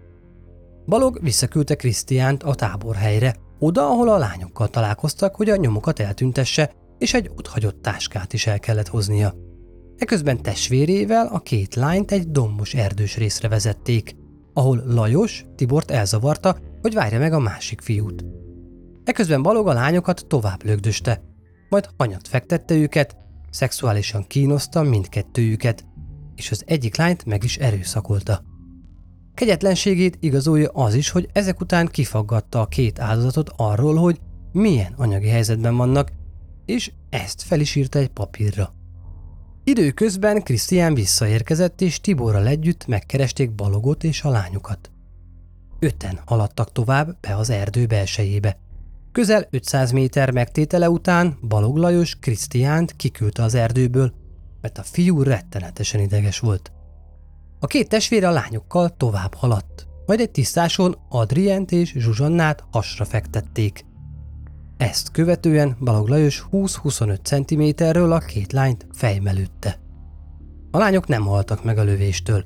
Balog 0.87 1.19
visszaküldte 1.23 1.75
Krisztiánt 1.75 2.43
a 2.43 2.55
táborhelyre, 2.55 3.35
oda, 3.59 3.87
ahol 3.87 4.09
a 4.09 4.19
lányokkal 4.19 4.69
találkoztak, 4.69 5.35
hogy 5.35 5.49
a 5.49 5.57
nyomokat 5.57 6.01
eltüntesse, 6.01 6.73
és 6.99 7.15
egy 7.15 7.31
otthagyott 7.37 7.83
táskát 7.83 8.33
is 8.33 8.47
el 8.47 8.59
kellett 8.59 8.89
hoznia. 8.89 9.35
Eközben 9.97 10.43
testvérével 10.43 11.27
a 11.27 11.39
két 11.39 11.75
lányt 11.75 12.13
egy 12.13 12.31
dombos 12.31 12.75
erdős 12.75 13.17
részre 13.17 13.49
vezették, 13.49 14.17
ahol 14.53 14.83
Lajos 14.87 15.45
Tibort 15.57 15.91
elzavarta, 15.91 16.57
hogy 16.81 16.95
várja 16.95 17.19
meg 17.19 17.33
a 17.33 17.39
másik 17.39 17.81
fiút. 17.81 18.25
Eközben 19.05 19.43
Balog 19.43 19.69
a 19.69 19.73
lányokat 19.73 20.27
tovább 20.27 20.65
lögdöste, 20.65 21.23
majd 21.69 21.89
anyat 21.97 22.29
fektette 22.29 22.75
őket, 22.75 23.17
szexuálisan 23.51 24.27
kínoszta 24.27 24.83
mindkettőjüket, 24.83 25.85
és 26.35 26.51
az 26.51 26.63
egyik 26.67 26.97
lányt 26.97 27.25
meg 27.25 27.45
is 27.45 27.57
erőszakolta. 27.57 28.48
Kegyetlenségét 29.39 30.17
igazolja 30.21 30.71
az 30.73 30.95
is, 30.95 31.11
hogy 31.11 31.29
ezek 31.33 31.61
után 31.61 31.87
kifaggatta 31.87 32.61
a 32.61 32.67
két 32.67 33.01
áldozatot 33.01 33.53
arról, 33.57 33.97
hogy 33.97 34.21
milyen 34.53 34.93
anyagi 34.97 35.29
helyzetben 35.29 35.77
vannak, 35.77 36.13
és 36.67 36.93
ezt 37.11 37.43
fel 37.43 37.61
is 37.61 37.75
írta 37.75 37.99
egy 37.99 38.09
papírra. 38.09 38.75
Időközben 39.65 40.43
Krisztián 40.43 40.95
visszaérkezett, 40.95 41.81
és 41.81 42.01
Tiborral 42.01 42.47
együtt 42.47 42.87
megkeresték 42.87 43.55
Balogot 43.55 44.05
és 44.05 44.23
a 44.23 44.29
lányokat. 44.29 44.91
Öten 45.79 46.21
haladtak 46.25 46.73
tovább 46.73 47.21
be 47.21 47.37
az 47.37 47.51
erdő 47.51 47.87
belsejébe. 47.87 48.59
Közel 49.13 49.47
500 49.51 49.91
méter 49.91 50.31
megtétele 50.31 50.91
után 50.91 51.39
Balog 51.49 51.77
Lajos 51.77 52.17
Krisztiánt 52.21 52.97
kiküldte 52.97 53.43
az 53.43 53.55
erdőből, 53.55 54.13
mert 54.61 54.79
a 54.79 54.83
fiú 54.83 55.23
rettenetesen 55.23 56.01
ideges 56.01 56.39
volt. 56.39 56.73
A 57.61 57.67
két 57.67 57.89
testvér 57.89 58.25
a 58.25 58.31
lányokkal 58.31 58.97
tovább 58.97 59.35
haladt, 59.35 59.87
majd 60.07 60.21
egy 60.21 60.31
tisztáson 60.31 60.97
Adrient 61.09 61.73
és 61.73 61.95
Zsuzsannát 61.97 62.65
hasra 62.71 63.05
fektették. 63.05 63.85
Ezt 64.77 65.11
követően 65.11 65.77
Balog 65.81 66.09
Lajos 66.09 66.47
20-25 66.53 67.19
cm-ről 67.23 68.13
a 68.13 68.19
két 68.19 68.53
lányt 68.53 68.87
fejmelőtte. 68.93 69.79
A 70.71 70.79
lányok 70.79 71.07
nem 71.07 71.23
haltak 71.23 71.65
meg 71.65 71.79
a 71.79 71.83
lövéstől, 71.83 72.45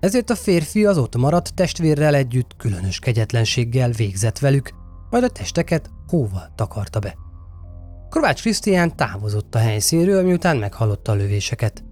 ezért 0.00 0.30
a 0.30 0.34
férfi 0.34 0.86
az 0.86 0.98
ott 0.98 1.16
maradt 1.16 1.54
testvérrel 1.54 2.14
együtt 2.14 2.56
különös 2.56 2.98
kegyetlenséggel 2.98 3.90
végzett 3.90 4.38
velük, 4.38 4.70
majd 5.10 5.24
a 5.24 5.28
testeket 5.28 5.90
hóval 6.06 6.52
takarta 6.54 6.98
be. 6.98 7.16
Kovács 8.08 8.40
Krisztián 8.40 8.96
távozott 8.96 9.54
a 9.54 9.58
helyszínről, 9.58 10.22
miután 10.22 10.56
meghallotta 10.56 11.12
a 11.12 11.14
lövéseket. 11.14 11.84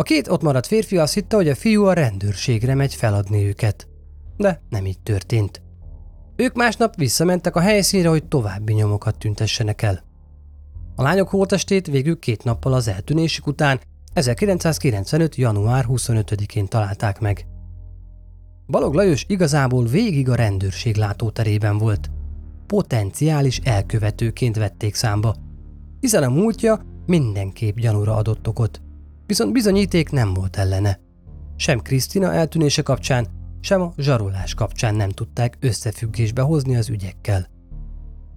A 0.00 0.02
két 0.02 0.28
ott 0.28 0.42
maradt 0.42 0.66
férfi 0.66 0.98
azt 0.98 1.14
hitte, 1.14 1.36
hogy 1.36 1.48
a 1.48 1.54
fiú 1.54 1.84
a 1.84 1.92
rendőrségre 1.92 2.74
megy 2.74 2.94
feladni 2.94 3.44
őket. 3.44 3.88
De 4.36 4.62
nem 4.68 4.86
így 4.86 4.98
történt. 4.98 5.62
Ők 6.36 6.54
másnap 6.54 6.94
visszamentek 6.94 7.56
a 7.56 7.60
helyszínre, 7.60 8.08
hogy 8.08 8.24
további 8.24 8.72
nyomokat 8.72 9.18
tüntessenek 9.18 9.82
el. 9.82 10.04
A 10.94 11.02
lányok 11.02 11.28
holtestét 11.28 11.86
végül 11.86 12.18
két 12.18 12.44
nappal 12.44 12.72
az 12.72 12.88
eltűnésük 12.88 13.46
után 13.46 13.80
1995. 14.12 15.36
január 15.36 15.84
25-én 15.88 16.66
találták 16.66 17.20
meg. 17.20 17.46
Balog 18.66 18.94
Lajos 18.94 19.24
igazából 19.28 19.86
végig 19.86 20.28
a 20.28 20.34
rendőrség 20.34 20.96
látóterében 20.96 21.78
volt. 21.78 22.10
Potenciális 22.66 23.58
elkövetőként 23.58 24.56
vették 24.56 24.94
számba, 24.94 25.36
hiszen 26.00 26.22
a 26.22 26.28
múltja 26.28 26.80
mindenképp 27.06 27.76
gyanúra 27.76 28.14
adott 28.14 28.48
okot 28.48 28.80
viszont 29.30 29.52
bizonyíték 29.52 30.10
nem 30.10 30.34
volt 30.34 30.56
ellene. 30.56 30.98
Sem 31.56 31.78
Krisztina 31.78 32.32
eltűnése 32.32 32.82
kapcsán, 32.82 33.26
sem 33.60 33.80
a 33.80 33.92
zsarolás 33.96 34.54
kapcsán 34.54 34.94
nem 34.94 35.08
tudták 35.08 35.56
összefüggésbe 35.60 36.42
hozni 36.42 36.76
az 36.76 36.88
ügyekkel. 36.88 37.48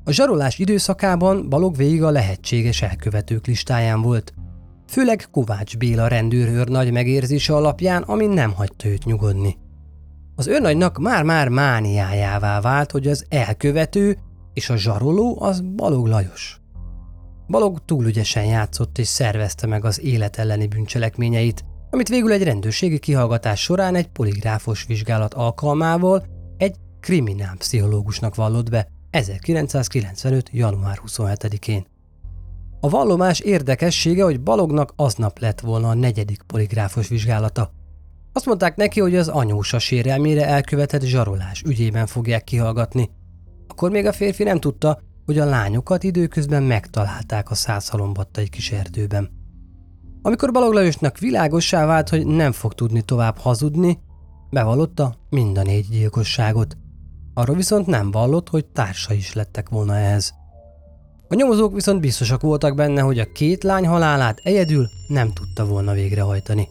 A 0.04 0.12
zsarolás 0.12 0.60
időszakában 0.60 1.50
Balog 1.50 1.76
végig 1.76 2.04
a 2.04 2.10
lehetséges 2.10 2.82
elkövetők 2.82 3.46
listáján 3.48 4.02
volt, 4.02 4.34
főleg 4.88 5.28
Kovács 5.32 5.78
Béla 5.78 6.08
rendőrőr 6.08 6.68
nagy 6.68 6.92
megérzése 6.92 7.56
alapján, 7.56 8.02
ami 8.02 8.26
nem 8.26 8.54
hagyta 8.54 8.88
őt 8.88 9.06
nyugodni. 9.06 9.58
Az 10.36 10.48
őrnagynak 10.48 10.98
már-már 10.98 11.50
mániájává 11.50 12.62
vált, 12.62 12.92
hogy 12.92 13.08
az 13.08 13.26
elkövető 13.30 14.18
és 14.54 14.70
a 14.70 14.78
zsaroló 14.78 15.42
az 15.42 15.62
Balog 15.62 16.08
Lajos. 16.08 16.63
Balog 17.48 17.86
túl 17.86 18.06
ügyesen 18.06 18.46
játszott 18.46 18.98
és 18.98 19.08
szervezte 19.08 19.68
meg 19.68 19.86
az 19.86 20.02
élet 20.02 20.38
elleni 20.38 20.68
bűncselekményeit, 20.68 21.64
amit 21.90 22.10
végül 22.10 22.32
egy 22.32 22.44
rendőrségi 22.44 23.00
kihallgatás 23.00 23.62
során 23.62 23.96
egy 23.96 24.08
poligráfos 24.08 24.86
vizsgálat 24.86 25.34
alkalmával 25.34 26.26
egy 26.58 26.76
kriminálpszichológusnak 27.00 28.36
vallott 28.36 28.70
be 28.70 28.88
1995. 29.10 30.50
január 30.52 31.02
27-én. 31.08 31.86
A 32.80 32.90
vallomás 32.90 33.40
érdekessége, 33.40 34.24
hogy 34.24 34.42
Balognak 34.42 34.94
aznap 34.96 35.40
lett 35.40 35.60
volna 35.60 35.90
a 35.90 35.94
negyedik 35.94 36.42
poligráfos 36.42 37.08
vizsgálata. 37.08 37.72
Azt 38.34 38.46
mondták 38.46 38.76
neki, 38.76 39.00
hogy 39.00 39.16
az 39.16 39.28
anyósa 39.28 39.80
sérelmére 39.80 40.46
elkövetett 40.46 41.02
zsarolás 41.02 41.62
ügyében 41.62 42.06
fogják 42.06 42.44
kihallgatni. 42.44 43.10
Akkor 43.68 43.92
még 43.92 44.06
a 44.06 44.14
férfi 44.14 44.44
nem 44.44 44.60
tudta, 44.60 45.00
hogy 45.26 45.38
a 45.38 45.46
lányokat 45.46 46.04
időközben 46.04 46.64
megtalálták 46.64 47.52
a 47.52 47.56
százhalombattai 47.56 48.50
kis 48.50 48.72
erdőben. 48.72 49.30
Amikor 50.22 50.52
Balog 50.52 50.74
Lajosnak 50.74 51.18
világossá 51.18 51.86
vált, 51.86 52.10
hogy 52.10 52.26
nem 52.26 52.52
fog 52.52 52.74
tudni 52.74 53.02
tovább 53.02 53.38
hazudni, 53.38 54.00
bevallotta 54.50 55.16
mind 55.30 55.58
a 55.58 55.64
négy 55.64 55.88
gyilkosságot. 55.90 56.78
Arról 57.34 57.56
viszont 57.56 57.86
nem 57.86 58.12
vallott, 58.12 58.50
hogy 58.50 58.66
társa 58.66 59.14
is 59.14 59.34
lettek 59.34 59.70
volna 59.70 59.98
ehhez. 59.98 60.34
A 61.28 61.36
nyomozók 61.36 61.74
viszont 61.74 62.02
biztosak 62.02 62.42
voltak 62.42 62.76
benne, 62.76 63.02
hogy 63.02 63.20
a 63.20 63.32
két 63.32 63.64
lány 63.64 63.88
halálát 63.88 64.40
egyedül 64.44 64.90
nem 65.08 65.34
tudta 65.34 65.66
volna 65.66 65.94
végrehajtani. 65.94 66.68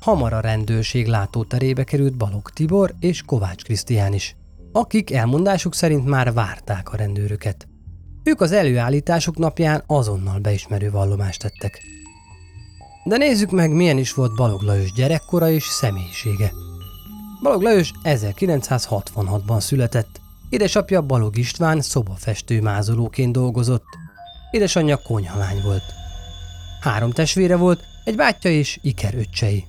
Hamar 0.00 0.32
a 0.32 0.40
rendőrség 0.40 1.06
látóterébe 1.06 1.84
került 1.84 2.16
Balog 2.16 2.50
Tibor 2.50 2.94
és 3.00 3.22
Kovács 3.22 3.62
Krisztián 3.62 4.12
is, 4.12 4.36
akik 4.72 5.12
elmondásuk 5.12 5.74
szerint 5.74 6.06
már 6.06 6.32
várták 6.32 6.92
a 6.92 6.96
rendőröket. 6.96 7.68
Ők 8.22 8.40
az 8.40 8.52
előállításuk 8.52 9.36
napján 9.36 9.82
azonnal 9.86 10.38
beismerő 10.38 10.90
vallomást 10.90 11.40
tettek. 11.40 11.82
De 13.04 13.16
nézzük 13.16 13.50
meg, 13.50 13.70
milyen 13.70 13.98
is 13.98 14.14
volt 14.14 14.34
Balog 14.34 14.62
Lajos 14.62 14.92
gyerekkora 14.92 15.50
és 15.50 15.64
személyisége. 15.64 16.52
Balog 17.42 17.62
Lajos 17.62 17.92
1966-ban 18.04 19.60
született, 19.60 20.20
Édesapja 20.48 21.00
Balog 21.02 21.36
István 21.36 21.80
szobafestő 21.80 22.60
mázolóként 22.60 23.32
dolgozott. 23.32 23.86
Édesanyja 24.50 24.96
konyhalány 24.96 25.62
volt. 25.62 25.82
Három 26.80 27.10
testvére 27.10 27.56
volt, 27.56 27.80
egy 28.04 28.16
bátyja 28.16 28.50
és 28.50 28.78
iker 28.82 29.14
öccsei. 29.14 29.64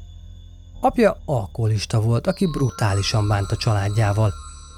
Apja 0.79 1.17
alkoholista 1.25 2.01
volt, 2.01 2.27
aki 2.27 2.45
brutálisan 2.45 3.27
bánt 3.27 3.51
a 3.51 3.55
családjával. 3.55 4.33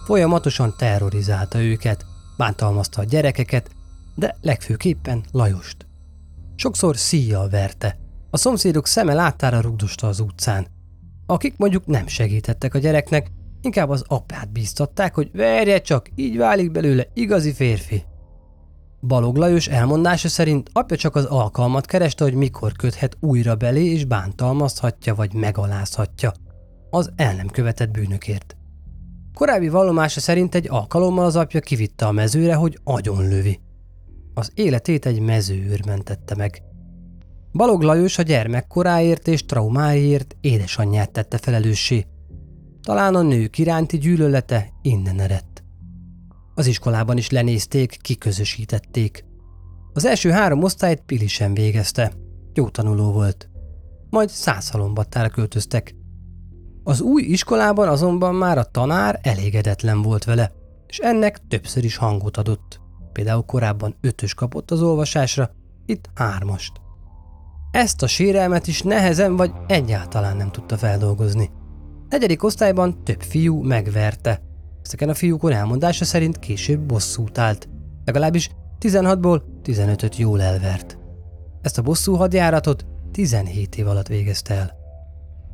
Folyamatosan 0.06 0.74
terrorizálta 0.78 1.62
őket, 1.62 2.06
bántalmazta 2.38 3.02
a 3.02 3.06
gyerekeket, 3.06 3.70
de 4.16 4.38
legfőképpen 4.42 5.24
Lajost. 5.32 5.86
Sokszor 6.56 6.98
szíjjal 6.98 7.50
verte. 7.50 7.98
A 8.30 8.38
szomszédok 8.38 8.88
szeme 8.88 9.14
láttára 9.14 9.62
rugdosta 9.62 10.08
az 10.08 10.20
utcán. 10.20 10.68
Akik 11.26 11.58
mondjuk 11.58 11.86
nem 11.86 12.08
segítettek 12.08 12.74
a 12.74 12.80
gyereknek, 12.80 13.32
Inkább 13.66 13.90
az 13.90 14.04
apát 14.08 14.52
bíztatták, 14.52 15.16
hogy 15.16 15.30
verje 15.34 15.82
csak, 15.82 16.10
így 16.16 16.38
válik 16.38 16.72
belőle 16.72 17.08
igazi 17.14 17.54
férfi. 17.54 18.04
Balog 19.02 19.36
Lajos 19.36 19.68
elmondása 19.68 20.28
szerint 20.28 20.70
apja 20.74 20.98
csak 20.98 21.16
az 21.16 21.26
alkalmat 21.26 21.86
kereste, 21.86 22.24
hogy 22.24 22.34
mikor 22.34 22.72
köthet 22.72 23.18
újra 23.20 23.56
belé 23.56 23.86
és 23.86 24.06
bántalmazhatja 24.06 25.16
vagy 25.16 25.34
megalázhatja 25.34 26.32
az 26.90 27.12
el 27.16 27.36
nem 27.36 27.48
követett 27.48 27.92
bűnökért. 27.92 28.56
Korábbi 29.34 29.70
vallomása 29.70 30.20
szerint 30.20 30.56
egy 30.56 30.70
alkalommal 30.70 31.26
az 31.26 31.36
apja 31.36 31.60
kivitte 31.60 32.06
a 32.06 32.12
mezőre, 32.12 32.54
hogy 32.54 32.80
agyon 32.84 33.28
lövi. 33.28 33.60
Az 34.34 34.52
életét 34.54 35.06
egy 35.06 35.20
mezőőr 35.20 35.86
mentette 35.86 36.36
meg. 36.36 36.64
Balog 37.52 37.82
Lajos 37.82 38.18
a 38.18 38.22
gyermekkoráért 38.22 39.28
és 39.28 39.46
traumáért 39.46 40.36
édesanyját 40.42 41.12
tette 41.12 41.38
felelőssé, 41.38 42.06
talán 42.82 43.16
a 43.16 43.22
nők 43.22 43.58
iránti 43.58 43.98
gyűlölete 43.98 44.70
innen 44.82 45.20
eredt. 45.20 45.64
Az 46.56 46.66
iskolában 46.66 47.18
is 47.18 47.30
lenézték, 47.30 47.98
kiközösítették. 48.02 49.26
Az 49.94 50.06
első 50.06 50.30
három 50.30 50.64
osztályt 50.64 51.02
Pili 51.06 51.28
végezte. 51.54 52.14
Jó 52.54 52.70
tanuló 52.70 53.12
volt. 53.12 53.50
Majd 54.10 54.30
százhalombattára 54.30 55.30
költöztek. 55.30 55.96
Az 56.84 57.02
új 57.02 57.22
iskolában 57.22 57.88
azonban 57.88 58.36
már 58.36 58.58
a 58.58 58.64
tanár 58.64 59.20
elégedetlen 59.22 60.02
volt 60.02 60.24
vele, 60.24 60.52
és 60.88 60.98
ennek 60.98 61.48
többször 61.48 61.84
is 61.84 61.96
hangot 61.96 62.38
adott. 62.38 62.82
Például 63.12 63.44
korábban 63.44 63.96
ötös 64.02 64.34
kapott 64.34 64.72
az 64.72 64.82
olvasásra, 64.82 65.50
itt 65.86 66.10
hármast. 66.14 66.72
Ezt 67.72 68.02
a 68.02 68.08
sérelmet 68.08 68.68
is 68.68 68.82
nehezen 68.82 69.36
vagy 69.36 69.52
egyáltalán 69.68 70.38
nem 70.38 70.52
tudta 70.52 70.78
feldolgozni. 70.78 71.52
Negyedik 72.10 72.44
osztályban 72.44 73.04
több 73.04 73.22
fiú 73.22 73.62
megverte. 73.62 74.42
Ezeken 74.84 75.10
a 75.10 75.14
fiúkon 75.14 75.52
elmondása 75.52 76.06
szerint 76.06 76.40
később 76.40 76.80
bosszút 76.80 77.38
állt. 77.38 77.70
Legalábbis 78.06 78.50
16-ból 78.80 79.42
15-öt 79.64 80.18
jól 80.18 80.42
elvert. 80.42 80.98
Ezt 81.62 81.78
a 81.78 81.82
bosszú 81.82 82.16
hadjáratot 82.16 82.86
17 83.12 83.76
év 83.76 83.88
alatt 83.88 84.08
végezte 84.08 84.54
el. 84.54 84.83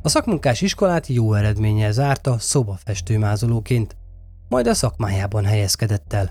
A 0.02 0.08
szakmunkás 0.08 0.60
iskolát 0.60 1.06
jó 1.06 1.34
eredménnyel 1.34 1.92
zárta 1.92 2.38
szobafestőmázolóként, 2.38 3.96
majd 4.48 4.66
a 4.66 4.74
szakmájában 4.74 5.44
helyezkedett 5.44 6.12
el. 6.12 6.30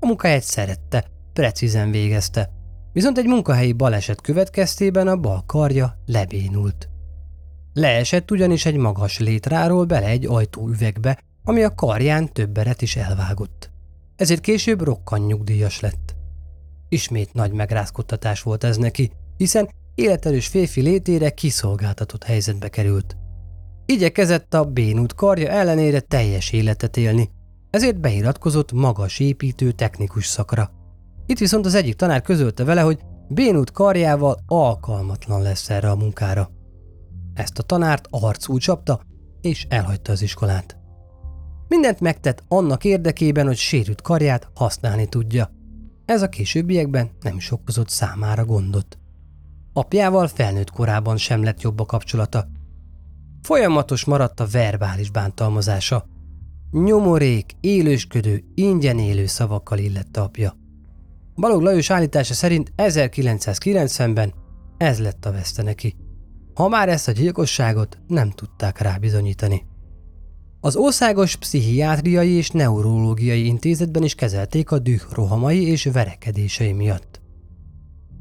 A 0.00 0.06
munkáját 0.06 0.42
szerette, 0.42 1.04
precízen 1.32 1.90
végezte, 1.90 2.50
viszont 2.92 3.18
egy 3.18 3.26
munkahelyi 3.26 3.72
baleset 3.72 4.20
következtében 4.20 5.08
a 5.08 5.16
bal 5.16 5.42
karja 5.46 5.98
lebénult. 6.06 6.88
Leesett 7.72 8.30
ugyanis 8.30 8.66
egy 8.66 8.76
magas 8.76 9.18
létráról 9.18 9.84
bele 9.84 10.06
egy 10.06 10.26
ajtóüvegbe, 10.26 11.18
ami 11.44 11.62
a 11.62 11.74
karján 11.74 12.32
többeret 12.32 12.82
is 12.82 12.96
elvágott. 12.96 13.70
Ezért 14.16 14.40
később 14.40 14.80
rokkan 14.80 15.20
nyugdíjas 15.20 15.80
lett. 15.80 16.14
Ismét 16.88 17.34
nagy 17.34 17.52
megrázkodtatás 17.52 18.42
volt 18.42 18.64
ez 18.64 18.76
neki, 18.76 19.10
hiszen 19.36 19.68
életerős 19.96 20.46
férfi 20.46 20.80
létére 20.80 21.30
kiszolgáltatott 21.30 22.24
helyzetbe 22.24 22.68
került. 22.68 23.16
Igyekezett 23.86 24.54
a 24.54 24.64
bénút 24.64 25.14
karja 25.14 25.48
ellenére 25.48 26.00
teljes 26.00 26.52
életet 26.52 26.96
élni, 26.96 27.30
ezért 27.70 28.00
beiratkozott 28.00 28.72
magas 28.72 29.18
építő 29.18 29.72
technikus 29.72 30.26
szakra. 30.26 30.70
Itt 31.26 31.38
viszont 31.38 31.66
az 31.66 31.74
egyik 31.74 31.94
tanár 31.94 32.22
közölte 32.22 32.64
vele, 32.64 32.80
hogy 32.80 32.98
bénút 33.28 33.70
karjával 33.70 34.36
alkalmatlan 34.46 35.42
lesz 35.42 35.70
erre 35.70 35.90
a 35.90 35.96
munkára. 35.96 36.50
Ezt 37.34 37.58
a 37.58 37.62
tanárt 37.62 38.06
arcul 38.10 38.58
csapta, 38.58 39.00
és 39.40 39.66
elhagyta 39.68 40.12
az 40.12 40.22
iskolát. 40.22 40.76
Mindent 41.68 42.00
megtett 42.00 42.42
annak 42.48 42.84
érdekében, 42.84 43.46
hogy 43.46 43.56
sérült 43.56 44.02
karját 44.02 44.48
használni 44.54 45.08
tudja. 45.08 45.50
Ez 46.04 46.22
a 46.22 46.28
későbbiekben 46.28 47.10
nem 47.20 47.36
is 47.36 47.50
okozott 47.50 47.88
számára 47.88 48.44
gondot. 48.44 48.98
Apjával 49.76 50.28
felnőtt 50.28 50.70
korában 50.70 51.16
sem 51.16 51.42
lett 51.42 51.60
jobb 51.60 51.80
a 51.80 51.84
kapcsolata. 51.84 52.46
Folyamatos 53.42 54.04
maradt 54.04 54.40
a 54.40 54.46
verbális 54.46 55.10
bántalmazása. 55.10 56.06
Nyomorék, 56.70 57.52
élősködő, 57.60 58.44
ingyen 58.54 58.98
élő 58.98 59.26
szavakkal 59.26 59.78
illette 59.78 60.20
apja. 60.20 60.56
Balog 61.34 61.62
Lajos 61.62 61.90
állítása 61.90 62.34
szerint 62.34 62.72
1990-ben 62.76 64.34
ez 64.76 64.98
lett 65.00 65.24
a 65.24 65.32
veszte 65.32 65.62
neki 65.62 65.96
ha 66.56 66.68
már 66.68 66.88
ezt 66.88 67.08
a 67.08 67.12
gyilkosságot 67.12 67.98
nem 68.06 68.30
tudták 68.30 68.78
rábizonyítani. 68.78 69.66
Az 70.60 70.76
Országos 70.76 71.36
Pszichiátriai 71.36 72.30
és 72.30 72.50
Neurológiai 72.50 73.46
Intézetben 73.46 74.02
is 74.02 74.14
kezelték 74.14 74.70
a 74.70 74.78
düh 74.78 75.00
rohamai 75.10 75.66
és 75.66 75.84
verekedései 75.84 76.72
miatt. 76.72 77.20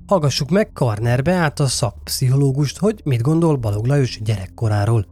Hallgassuk 0.07 0.49
meg 0.49 0.71
Karner 0.73 1.21
Beát 1.21 1.59
a 1.59 1.67
szakpszichológust, 1.67 2.77
hogy 2.77 3.01
mit 3.03 3.21
gondol 3.21 3.55
Balog 3.55 3.85
Lajos 3.85 4.21
gyerekkoráról. 4.21 5.05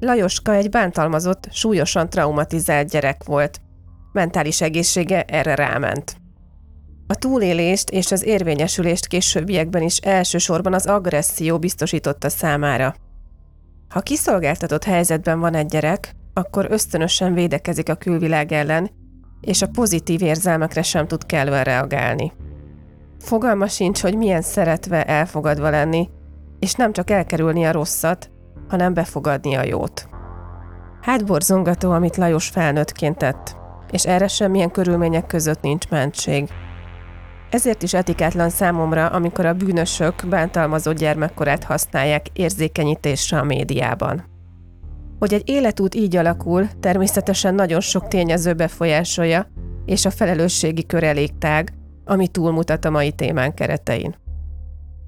Lajoska 0.00 0.54
egy 0.54 0.70
bántalmazott, 0.70 1.48
súlyosan 1.50 2.10
traumatizált 2.10 2.88
gyerek 2.88 3.24
volt. 3.24 3.60
Mentális 4.12 4.60
egészsége 4.60 5.22
erre 5.22 5.54
ráment. 5.54 6.16
A 7.06 7.14
túlélést 7.14 7.90
és 7.90 8.12
az 8.12 8.24
érvényesülést 8.24 9.06
későbbiekben 9.06 9.82
is 9.82 9.96
elsősorban 9.96 10.74
az 10.74 10.86
agresszió 10.86 11.58
biztosította 11.58 12.28
számára. 12.28 12.94
Ha 13.88 14.00
kiszolgáltatott 14.00 14.84
helyzetben 14.84 15.40
van 15.40 15.54
egy 15.54 15.66
gyerek, 15.66 16.14
akkor 16.32 16.66
ösztönösen 16.70 17.34
védekezik 17.34 17.88
a 17.88 17.94
külvilág 17.94 18.52
ellen, 18.52 18.90
és 19.40 19.62
a 19.62 19.68
pozitív 19.68 20.22
érzelmekre 20.22 20.82
sem 20.82 21.06
tud 21.06 21.26
kellően 21.26 21.64
reagálni. 21.64 22.32
Fogalma 23.24 23.66
sincs, 23.66 24.00
hogy 24.02 24.16
milyen 24.16 24.42
szeretve 24.42 25.04
elfogadva 25.04 25.70
lenni, 25.70 26.08
és 26.58 26.74
nem 26.74 26.92
csak 26.92 27.10
elkerülni 27.10 27.64
a 27.64 27.72
rosszat, 27.72 28.30
hanem 28.68 28.94
befogadni 28.94 29.54
a 29.54 29.64
jót. 29.64 30.08
Hátborzongató, 31.00 31.90
amit 31.90 32.16
Lajos 32.16 32.48
felnőttként 32.48 33.18
tett, 33.18 33.56
és 33.90 34.04
erre 34.06 34.28
semmilyen 34.28 34.70
körülmények 34.70 35.26
között 35.26 35.60
nincs 35.60 35.88
mentség– 35.88 36.48
Ezért 37.50 37.82
is 37.82 37.94
etikátlan 37.94 38.50
számomra, 38.50 39.06
amikor 39.06 39.46
a 39.46 39.54
bűnösök 39.54 40.14
bántalmazott 40.28 40.96
gyermekkorát 40.96 41.64
használják 41.64 42.26
érzékenyítésre 42.32 43.38
a 43.38 43.44
médiában. 43.44 44.24
Hogy 45.18 45.32
egy 45.32 45.48
életút 45.48 45.94
így 45.94 46.16
alakul, 46.16 46.68
természetesen 46.80 47.54
nagyon 47.54 47.80
sok 47.80 48.08
tényező 48.08 48.52
befolyásolja, 48.52 49.46
és 49.84 50.04
a 50.04 50.10
felelősségi 50.10 50.86
kör 50.86 51.02
elég 51.02 51.38
tág, 51.38 51.72
ami 52.04 52.28
túlmutat 52.28 52.84
a 52.84 52.90
mai 52.90 53.12
témán 53.12 53.54
keretein. 53.54 54.16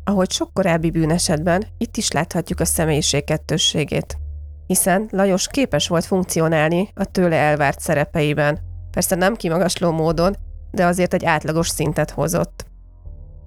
Ahogy 0.05 0.31
sok 0.31 0.53
korábbi 0.53 0.91
bűnesetben, 0.91 1.65
itt 1.79 1.97
is 1.97 2.11
láthatjuk 2.11 2.61
a 2.61 2.65
személyiség 2.65 3.25
kettősségét. 3.25 4.19
Hiszen 4.67 5.09
Lajos 5.11 5.49
képes 5.49 5.89
volt 5.89 6.05
funkcionálni 6.05 6.89
a 6.95 7.05
tőle 7.05 7.37
elvárt 7.37 7.81
szerepeiben, 7.81 8.59
persze 8.91 9.15
nem 9.15 9.35
kimagasló 9.35 9.91
módon, 9.91 10.37
de 10.71 10.85
azért 10.85 11.15
egy 11.15 11.25
átlagos 11.25 11.69
szintet 11.69 12.11
hozott. 12.11 12.67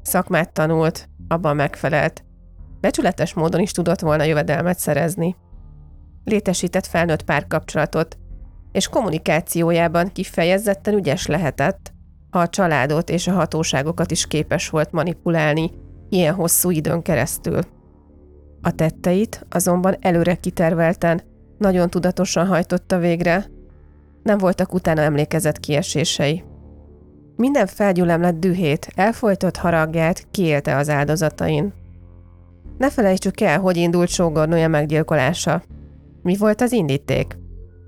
Szakmát 0.02 0.54
tanult, 0.54 1.10
abban 1.28 1.56
megfelelt. 1.56 2.24
Becsületes 2.80 3.34
módon 3.34 3.62
is 3.62 3.72
tudott 3.72 4.00
volna 4.00 4.24
jövedelmet 4.24 4.80
szerezni. 4.80 5.36
Létesített 6.24 6.86
felnőtt 6.86 7.24
párkapcsolatot, 7.24 8.18
és 8.72 8.88
kommunikációjában 8.88 10.12
kifejezetten 10.12 10.94
ügyes 10.94 11.26
lehetett, 11.26 11.94
a 12.30 12.50
családot 12.50 13.10
és 13.10 13.28
a 13.28 13.32
hatóságokat 13.32 14.12
is 14.12 14.28
képes 14.28 14.70
volt 14.70 14.92
manipulálni 14.92 15.72
ilyen 16.10 16.34
hosszú 16.34 16.70
időn 16.70 17.02
keresztül. 17.02 17.60
A 18.62 18.72
tetteit 18.72 19.46
azonban 19.50 19.96
előre 20.00 20.36
kitervelten, 20.36 21.22
nagyon 21.58 21.90
tudatosan 21.90 22.48
hajtotta 22.48 22.98
végre, 22.98 23.46
nem 24.24 24.38
voltak 24.38 24.74
utána 24.74 25.02
emlékezett 25.02 25.60
kiesései. 25.60 26.44
Minden 27.36 27.68
felgyülemlett 27.68 28.40
dühét, 28.40 28.88
elfolytott 28.96 29.58
haragját 29.58 30.28
kiélte 30.32 30.76
az 30.76 30.90
áldozatain. 30.90 31.74
Ne 32.78 32.90
felejtsük 32.90 33.42
el, 33.42 33.60
hogy 33.60 33.78
indult 33.78 34.10
sógornője 34.10 34.68
meggyilkolása. 34.68 35.64
Mi 36.22 36.38
volt 36.38 36.62
az 36.62 36.72
indíték? 36.72 37.38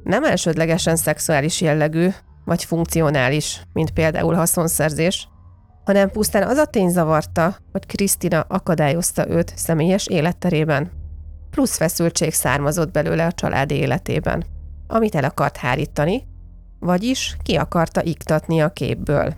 Nem 0.04 0.24
elsődlegesen 0.24 0.96
szexuális 0.96 1.62
jellegű, 1.62 2.08
vagy 2.46 2.64
funkcionális, 2.64 3.62
mint 3.74 3.92
például 3.92 4.34
haszonszerzés, 4.34 5.28
hanem 5.86 6.10
pusztán 6.10 6.48
az 6.48 6.58
a 6.58 6.66
tény 6.66 6.90
zavarta, 6.90 7.56
hogy 7.72 7.86
Krisztina 7.86 8.40
akadályozta 8.40 9.30
őt 9.30 9.54
személyes 9.56 10.08
életterében. 10.08 10.92
Plusz 11.50 11.78
feszültség 11.78 12.34
származott 12.34 12.92
belőle 12.92 13.26
a 13.26 13.32
család 13.32 13.72
életében, 13.72 14.46
amit 14.88 15.16
el 15.16 15.24
akart 15.24 15.58
hárítani, 15.58 16.28
vagyis 16.80 17.38
ki 17.44 17.56
akarta 17.56 18.04
iktatni 18.04 18.62
a 18.62 18.70
képből. 18.70 19.34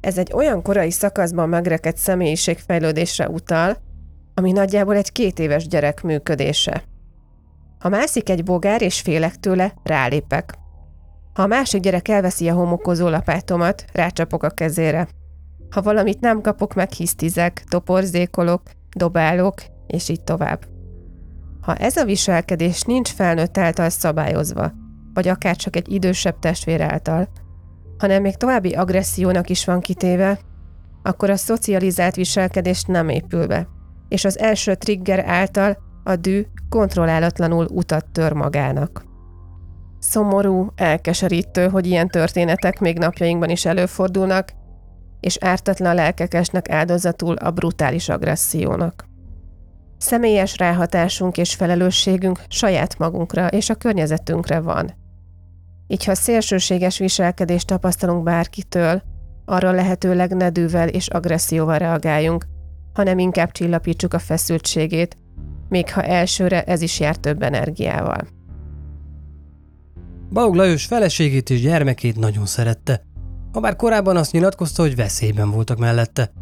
Ez 0.00 0.18
egy 0.18 0.32
olyan 0.34 0.62
korai 0.62 0.90
szakaszban 0.90 1.48
megrekedt 1.48 1.96
személyiségfejlődésre 1.96 3.28
utal, 3.28 3.76
ami 4.34 4.52
nagyjából 4.52 4.96
egy 4.96 5.12
két 5.12 5.38
éves 5.38 5.66
gyerek 5.66 6.02
működése. 6.02 6.82
Ha 7.78 7.88
mászik 7.88 8.28
egy 8.28 8.44
bogár 8.44 8.82
és 8.82 9.00
félek 9.00 9.36
tőle, 9.36 9.74
rálépek. 9.82 10.54
Ha 11.32 11.42
a 11.42 11.46
másik 11.46 11.80
gyerek 11.80 12.08
elveszi 12.08 12.48
a 12.48 12.54
homokozó 12.54 13.08
lapátomat, 13.08 13.84
rácsapok 13.92 14.42
a 14.42 14.50
kezére. 14.50 15.08
Ha 15.70 15.82
valamit 15.82 16.20
nem 16.20 16.40
kapok, 16.40 16.74
meghisztizek, 16.74 17.64
toporzékolok, 17.68 18.62
dobálok, 18.96 19.54
és 19.86 20.08
így 20.08 20.24
tovább. 20.24 20.64
Ha 21.60 21.74
ez 21.74 21.96
a 21.96 22.04
viselkedés 22.04 22.82
nincs 22.82 23.08
felnőtt 23.08 23.58
által 23.58 23.88
szabályozva, 23.88 24.72
vagy 25.14 25.28
akár 25.28 25.56
csak 25.56 25.76
egy 25.76 25.92
idősebb 25.92 26.38
testvér 26.38 26.80
által, 26.80 27.28
hanem 27.98 28.22
még 28.22 28.36
további 28.36 28.72
agressziónak 28.72 29.50
is 29.50 29.64
van 29.64 29.80
kitéve, 29.80 30.38
akkor 31.02 31.30
a 31.30 31.36
szocializált 31.36 32.14
viselkedés 32.14 32.84
nem 32.84 33.08
épül 33.08 33.46
be, 33.46 33.68
és 34.08 34.24
az 34.24 34.38
első 34.38 34.74
trigger 34.74 35.24
által 35.28 35.78
a 36.04 36.16
dű 36.16 36.46
kontrollálatlanul 36.68 37.66
utat 37.70 38.06
tör 38.12 38.32
magának. 38.32 39.11
Szomorú, 40.02 40.72
elkeserítő, 40.76 41.68
hogy 41.68 41.86
ilyen 41.86 42.08
történetek 42.08 42.80
még 42.80 42.98
napjainkban 42.98 43.50
is 43.50 43.64
előfordulnak, 43.64 44.52
és 45.20 45.36
ártatlan 45.40 45.94
lelkek 45.94 46.34
esnek 46.34 46.70
áldozatul 46.70 47.34
a 47.34 47.50
brutális 47.50 48.08
agressziónak. 48.08 49.04
Személyes 49.98 50.56
ráhatásunk 50.56 51.36
és 51.38 51.54
felelősségünk 51.54 52.40
saját 52.48 52.98
magunkra 52.98 53.46
és 53.46 53.70
a 53.70 53.74
környezetünkre 53.74 54.60
van. 54.60 54.94
Így 55.86 56.04
ha 56.04 56.14
szélsőséges 56.14 56.98
viselkedést 56.98 57.66
tapasztalunk 57.66 58.22
bárkitől, 58.22 59.02
arra 59.44 59.70
lehetőleg 59.70 60.34
nedűvel 60.34 60.88
és 60.88 61.08
agresszióval 61.08 61.78
reagáljunk, 61.78 62.46
hanem 62.92 63.18
inkább 63.18 63.50
csillapítsuk 63.52 64.14
a 64.14 64.18
feszültségét, 64.18 65.16
még 65.68 65.92
ha 65.92 66.02
elsőre 66.02 66.62
ez 66.62 66.82
is 66.82 67.00
jár 67.00 67.16
több 67.16 67.42
energiával. 67.42 68.26
Balog 70.32 70.54
Lajos 70.54 70.84
feleségét 70.84 71.50
és 71.50 71.60
gyermekét 71.60 72.16
nagyon 72.16 72.46
szerette, 72.46 73.02
ha 73.52 73.60
bár 73.60 73.76
korábban 73.76 74.16
azt 74.16 74.32
nyilatkozta, 74.32 74.82
hogy 74.82 74.96
veszélyben 74.96 75.50
voltak 75.50 75.78
mellette. 75.78 76.32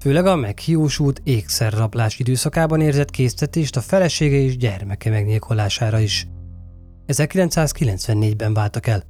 Főleg 0.00 0.26
a 0.26 0.36
meghiúsult 0.36 1.20
ékszerrablás 1.24 2.18
időszakában 2.18 2.80
érzett 2.80 3.10
késztetést 3.10 3.76
a 3.76 3.80
felesége 3.80 4.36
és 4.36 4.56
gyermeke 4.56 5.10
megnyilkolására 5.10 5.98
is. 5.98 6.26
1994-ben 7.06 8.54
váltak 8.54 8.86
el. 8.86 9.02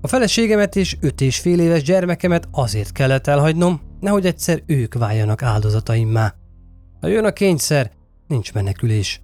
A 0.00 0.08
feleségemet 0.08 0.76
és 0.76 0.96
öt 1.00 1.20
és 1.20 1.38
fél 1.38 1.60
éves 1.60 1.82
gyermekemet 1.82 2.48
azért 2.50 2.92
kellett 2.92 3.26
elhagynom, 3.26 3.80
nehogy 4.00 4.26
egyszer 4.26 4.62
ők 4.66 4.94
váljanak 4.94 5.42
áldozataimmá. 5.42 6.34
Ha 7.00 7.06
jön 7.06 7.24
a 7.24 7.32
kényszer, 7.32 7.90
nincs 8.26 8.52
menekülés. 8.52 9.20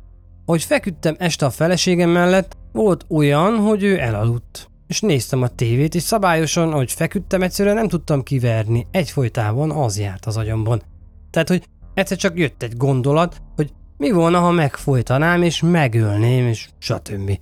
Ahogy 0.47 0.63
feküdtem 0.63 1.15
este 1.19 1.47
a 1.47 1.51
feleségem 1.51 2.11
mellett, 2.11 2.57
volt 2.73 3.05
olyan, 3.09 3.57
hogy 3.57 3.83
ő 3.83 3.99
elaludt, 3.99 4.71
és 4.87 5.01
néztem 5.01 5.43
a 5.43 5.49
tévét, 5.49 5.95
és 5.95 6.03
szabályosan, 6.03 6.73
ahogy 6.73 6.93
feküdtem, 6.93 7.43
egyszerűen 7.43 7.75
nem 7.75 7.89
tudtam 7.89 8.23
kiverni, 8.23 8.87
egyfolytában 8.91 9.71
az 9.71 9.99
járt 9.99 10.27
az 10.27 10.37
agyamban. 10.37 10.83
Tehát, 11.31 11.49
hogy 11.49 11.69
egyszer 11.95 12.17
csak 12.17 12.39
jött 12.39 12.63
egy 12.63 12.77
gondolat, 12.77 13.43
hogy 13.57 13.73
mi 13.97 14.11
volna, 14.11 14.39
ha 14.39 14.51
megfolytanám, 14.51 15.43
és 15.43 15.61
megölném, 15.61 16.47
és 16.47 16.69
stb. 16.79 17.39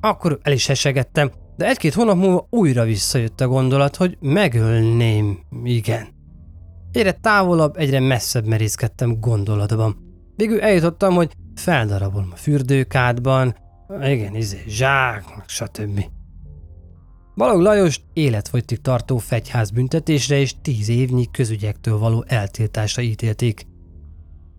Akkor 0.00 0.38
el 0.42 0.52
is 0.52 0.68
esegettem, 0.68 1.30
de 1.56 1.68
egy-két 1.68 1.94
hónap 1.94 2.16
múlva 2.16 2.46
újra 2.50 2.84
visszajött 2.84 3.40
a 3.40 3.48
gondolat, 3.48 3.96
hogy 3.96 4.16
megölném, 4.20 5.38
igen. 5.64 6.06
Egyre 6.92 7.12
távolabb, 7.12 7.76
egyre 7.76 8.00
messzebb 8.00 8.46
merészkedtem 8.46 9.20
gondolatban. 9.20 9.96
Végül 10.36 10.60
eljutottam, 10.60 11.14
hogy 11.14 11.32
feldarabolom 11.54 12.28
a 12.32 12.36
fürdőkádban, 12.36 13.56
igen, 14.02 14.34
izé, 14.34 14.62
zsák, 14.66 15.24
stb. 15.46 16.04
Balog 17.34 17.60
Lajost 17.60 18.02
életfogytig 18.12 18.80
tartó 18.80 19.18
fegyházbüntetésre 19.18 20.36
és 20.36 20.54
tíz 20.62 20.88
évnyi 20.88 21.30
közügyektől 21.30 21.98
való 21.98 22.24
eltiltásra 22.28 23.02
ítélték. 23.02 23.66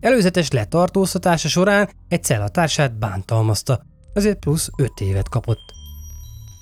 Előzetes 0.00 0.50
letartóztatása 0.50 1.48
során 1.48 1.88
egy 2.08 2.24
cellatársát 2.24 2.98
bántalmazta, 2.98 3.82
azért 4.14 4.38
plusz 4.38 4.70
öt 4.76 5.00
évet 5.00 5.28
kapott. 5.28 5.74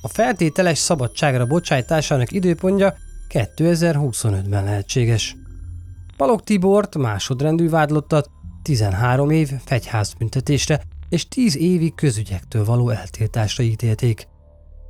A 0.02 0.08
feltételes 0.08 0.78
szabadságra 0.78 1.46
bocsájtásának 1.46 2.32
időpontja 2.32 2.94
2025-ben 3.28 4.64
lehetséges. 4.64 5.36
Balog 6.16 6.42
Tibort 6.42 6.96
másodrendű 6.96 7.68
vádlottat 7.68 8.30
13 8.64 9.30
év 9.30 9.48
fegyházbüntetésre 9.64 10.80
és 11.08 11.28
10 11.28 11.56
évi 11.56 11.92
közügyektől 11.94 12.64
való 12.64 12.90
eltiltásra 12.90 13.64
ítélték. 13.64 14.26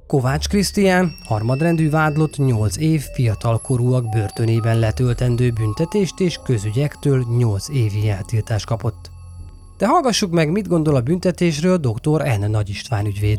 Kovács 0.06 0.48
Krisztián 0.48 1.16
harmadrendű 1.24 1.90
vádlott 1.90 2.36
8 2.36 2.76
év 2.76 3.00
fiatalkorúak 3.00 4.08
börtönében 4.08 4.78
letöltendő 4.78 5.50
büntetést 5.50 6.20
és 6.20 6.38
közügyektől 6.44 7.24
8 7.38 7.68
évi 7.68 8.08
eltiltást 8.08 8.66
kapott. 8.66 9.10
De 9.78 9.86
hallgassuk 9.86 10.30
meg, 10.30 10.50
mit 10.50 10.68
gondol 10.68 10.96
a 10.96 11.00
büntetésről 11.00 11.76
dr. 11.76 12.38
N. 12.38 12.50
Nagy 12.50 12.68
István 12.68 13.06
ügyvéd. 13.06 13.38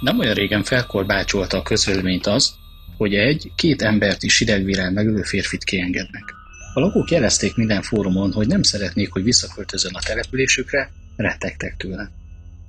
Nem 0.00 0.18
olyan 0.18 0.34
régen 0.34 0.62
felkorbácsolta 0.62 1.56
a 1.56 1.62
közvéleményt 1.62 2.26
az, 2.26 2.54
hogy 2.96 3.14
egy, 3.14 3.52
két 3.56 3.82
embert 3.82 4.22
is 4.22 4.40
idegvérel 4.40 4.90
megölő 4.90 5.22
férfit 5.22 5.64
kiengednek. 5.64 6.43
A 6.74 6.80
lakók 6.80 7.10
jelezték 7.10 7.54
minden 7.54 7.82
fórumon, 7.82 8.32
hogy 8.32 8.46
nem 8.46 8.62
szeretnék, 8.62 9.12
hogy 9.12 9.22
visszaköltözön 9.22 9.94
a 9.94 10.00
településükre, 10.00 10.90
rettegtek 11.16 11.76
tőle. 11.76 12.10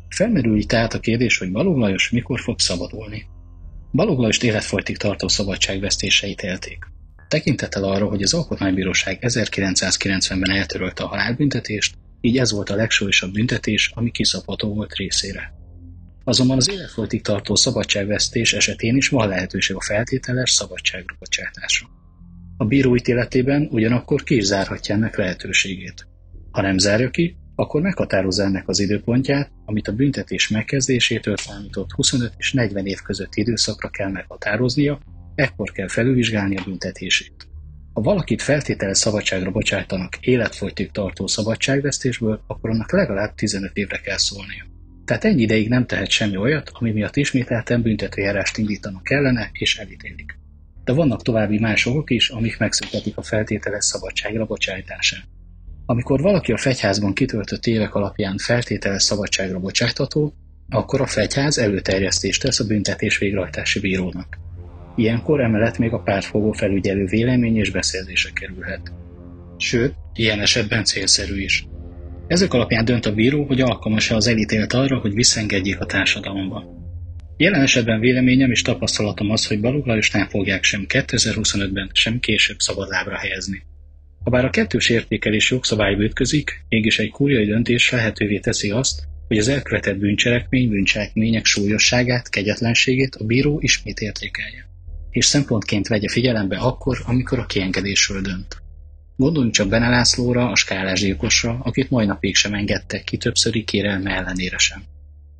Felmerül 0.09 0.57
így 0.57 0.65
tehát 0.65 0.93
a 0.93 0.99
kérdés, 0.99 1.37
hogy 1.37 1.51
Balogh 1.51 1.79
Lajos 1.79 2.09
mikor 2.09 2.39
fog 2.39 2.59
szabadulni. 2.59 3.25
Balogh 3.91 4.19
Lajost 4.19 4.43
életfolytig 4.43 4.97
tartó 4.97 5.27
szabadságvesztéseit 5.27 6.41
élték. 6.41 6.85
Tekintettel 7.27 7.83
arra, 7.83 8.07
hogy 8.07 8.21
az 8.21 8.33
Alkotmánybíróság 8.33 9.17
1990-ben 9.21 10.51
eltörölte 10.51 11.03
a 11.03 11.07
halálbüntetést, 11.07 11.95
így 12.21 12.37
ez 12.37 12.51
volt 12.51 12.69
a 12.69 12.75
legsúlyosabb 12.75 13.31
büntetés, 13.31 13.91
ami 13.93 14.11
kiszabható 14.11 14.73
volt 14.73 14.95
részére. 14.95 15.53
Azonban 16.23 16.57
az 16.57 16.69
életfolytig 16.69 17.21
tartó 17.21 17.55
szabadságvesztés 17.55 18.53
esetén 18.53 18.95
is 18.95 19.07
van 19.07 19.27
lehetőség 19.27 19.75
a 19.75 19.81
feltételes 19.81 20.51
szabadságra 20.51 21.15
bocsátásra. 21.19 21.87
A 22.57 22.65
bíró 22.65 22.95
ítéletében 22.95 23.67
ugyanakkor 23.71 24.23
ki 24.23 24.41
ennek 24.87 25.17
lehetőségét. 25.17 26.07
Ha 26.51 26.61
nem 26.61 26.77
zárja 26.77 27.09
ki, 27.09 27.37
akkor 27.55 27.81
meghatározza 27.81 28.43
ennek 28.43 28.67
az 28.67 28.79
időpontját, 28.79 29.51
amit 29.65 29.87
a 29.87 29.93
büntetés 29.93 30.47
megkezdésétől 30.47 31.37
számított 31.37 31.91
25 31.91 32.33
és 32.37 32.53
40 32.53 32.85
év 32.85 33.01
közötti 33.01 33.41
időszakra 33.41 33.89
kell 33.89 34.11
meghatároznia, 34.11 34.99
ekkor 35.35 35.71
kell 35.71 35.87
felülvizsgálni 35.87 36.57
a 36.57 36.63
büntetését. 36.65 37.47
Ha 37.93 38.01
valakit 38.01 38.41
feltételes 38.41 38.97
szabadságra 38.97 39.51
bocsájtanak 39.51 40.17
életfolytig 40.19 40.91
tartó 40.91 41.27
szabadságvesztésből, 41.27 42.43
akkor 42.47 42.69
annak 42.69 42.91
legalább 42.91 43.35
15 43.35 43.71
évre 43.73 43.97
kell 43.97 44.17
szólnia. 44.17 44.65
Tehát 45.05 45.25
ennyi 45.25 45.41
ideig 45.41 45.69
nem 45.69 45.85
tehet 45.85 46.09
semmi 46.09 46.37
olyat, 46.37 46.71
ami 46.73 46.91
miatt 46.91 47.15
ismételten 47.15 47.81
büntetőjárást 47.81 48.57
indítanak 48.57 49.03
kellene 49.03 49.49
és 49.51 49.77
elítélik. 49.77 50.37
De 50.85 50.93
vannak 50.93 51.21
további 51.21 51.59
más 51.59 51.85
okok 51.85 52.09
is, 52.09 52.29
amik 52.29 52.57
megszüntetik 52.57 53.17
a 53.17 53.21
feltételes 53.21 53.85
szabadságra 53.85 54.45
bocsájtását. 54.45 55.23
Amikor 55.85 56.21
valaki 56.21 56.51
a 56.51 56.57
fegyházban 56.57 57.13
kitöltött 57.13 57.65
évek 57.65 57.95
alapján 57.95 58.37
feltételes 58.37 59.03
szabadságra 59.03 59.59
bocsájtató, 59.59 60.33
akkor 60.69 61.01
a 61.01 61.05
fegyház 61.05 61.57
előterjesztést 61.57 62.41
tesz 62.41 62.59
a 62.59 62.65
büntetés 62.65 63.17
végrehajtási 63.17 63.79
bírónak. 63.79 64.37
Ilyenkor 64.95 65.41
emellett 65.41 65.77
még 65.77 65.91
a 65.93 65.99
pártfogó 65.99 66.51
felügyelő 66.51 67.05
vélemény 67.05 67.57
és 67.57 67.71
beszélése 67.71 68.29
kerülhet. 68.33 68.91
Sőt, 69.57 69.93
ilyen 70.13 70.39
esetben 70.39 70.83
célszerű 70.83 71.41
is. 71.41 71.67
Ezek 72.27 72.53
alapján 72.53 72.85
dönt 72.85 73.05
a 73.05 73.13
bíró, 73.13 73.43
hogy 73.43 73.61
alkalmas-e 73.61 74.15
az 74.15 74.27
elítélt 74.27 74.73
arra, 74.73 74.99
hogy 74.99 75.13
visszengedjék 75.13 75.79
a 75.79 75.85
társadalomba. 75.85 76.74
Jelen 77.37 77.61
esetben 77.61 77.99
véleményem 77.99 78.51
és 78.51 78.61
tapasztalatom 78.61 79.29
az, 79.29 79.47
hogy 79.47 79.59
Balogh 79.59 79.87
Lajos 79.87 80.11
nem 80.11 80.27
fogják 80.27 80.63
sem 80.63 80.85
2025-ben, 80.87 81.89
sem 81.93 82.19
később 82.19 82.59
szabadlábra 82.59 83.17
helyezni. 83.17 83.63
Habár 84.23 84.45
a 84.45 84.49
kettős 84.49 84.89
értékelés 84.89 85.51
jogszabályba 85.51 86.03
ütközik, 86.03 86.65
mégis 86.69 86.99
egy 86.99 87.09
kúriai 87.09 87.45
döntés 87.45 87.91
lehetővé 87.91 88.39
teszi 88.39 88.69
azt, 88.69 89.03
hogy 89.27 89.37
az 89.37 89.47
elkövetett 89.47 89.97
bűncselekmény, 89.97 90.69
bűncselekmények 90.69 91.45
súlyosságát, 91.45 92.29
kegyetlenségét 92.29 93.15
a 93.15 93.23
bíró 93.23 93.59
ismét 93.61 93.99
értékelje, 93.99 94.67
és 95.09 95.25
szempontként 95.25 95.87
vegye 95.87 96.09
figyelembe 96.09 96.57
akkor, 96.57 96.97
amikor 97.05 97.39
a 97.39 97.45
kiengedésről 97.45 98.21
dönt. 98.21 98.57
Gondoljunk 99.15 99.55
csak 99.55 99.67
Bene 99.69 99.89
Lászlóra, 99.89 100.51
a 100.51 100.55
skálás 100.55 100.99
gyilkosra, 100.99 101.59
akit 101.63 101.89
mai 101.89 102.05
napig 102.05 102.35
sem 102.35 102.53
engedtek 102.53 103.03
ki 103.03 103.17
többszöri 103.17 103.63
kérelme 103.63 104.11
ellenére 104.11 104.57
sem. 104.57 104.83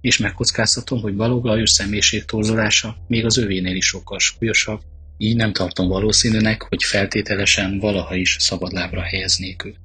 És 0.06 0.18
megkockáztatom, 0.18 1.02
hogy 1.02 1.16
Balogh 1.16 1.46
Lajos 1.46 1.70
személyiségtorzulása 1.70 2.98
még 3.08 3.26
az 3.26 3.38
övénél 3.38 3.76
is 3.76 3.86
sokkal 3.86 4.20
súlyosabb, 4.20 4.82
így 5.18 5.36
nem 5.36 5.54
tartom 5.54 5.88
valószínűnek, 5.88 6.62
hogy 6.62 6.84
feltételesen 6.84 7.80
valaha 7.80 8.16
is 8.16 8.38
szabadlábra 8.40 9.02
helyeznék 9.02 9.66
őt. 9.66 9.80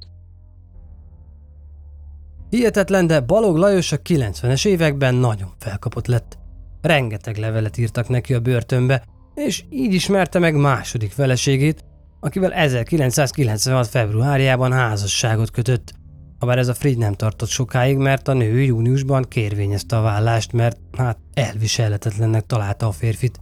Hihetetlen, 2.50 3.06
de 3.06 3.20
Balog 3.20 3.56
Lajos 3.56 3.92
a 3.92 4.00
90-es 4.00 4.66
években 4.66 5.14
nagyon 5.14 5.52
felkapott 5.58 6.06
lett. 6.06 6.38
Rengeteg 6.80 7.36
levelet 7.36 7.78
írtak 7.78 8.08
neki 8.08 8.34
a 8.34 8.40
börtönbe, 8.40 9.04
és 9.34 9.62
így 9.70 9.94
ismerte 9.94 10.38
meg 10.38 10.54
második 10.54 11.10
feleségét, 11.10 11.84
akivel 12.20 12.52
1996. 12.52 13.86
februárjában 13.86 14.72
házasságot 14.72 15.50
kötött. 15.50 15.92
Habár 16.41 16.59
ez 16.59 16.68
a 16.68 16.74
Frigy 16.74 16.99
nem 16.99 17.12
tartott 17.12 17.49
sokáig, 17.49 17.97
mert 17.97 18.28
a 18.28 18.32
nő 18.32 18.62
júniusban 18.62 19.24
kérvényezte 19.28 19.97
a 19.97 20.03
vállást, 20.03 20.53
mert 20.53 20.78
hát 20.97 21.18
elviselhetetlennek 21.34 22.47
találta 22.47 22.86
a 22.86 22.93
férfit. 22.93 23.41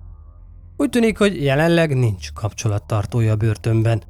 Úgy 0.77 0.89
tűnik, 0.89 1.19
hogy 1.19 1.43
jelenleg 1.43 1.97
nincs 1.97 2.33
kapcsolattartója 2.33 3.33
a 3.33 3.37
börtönben. 3.37 4.03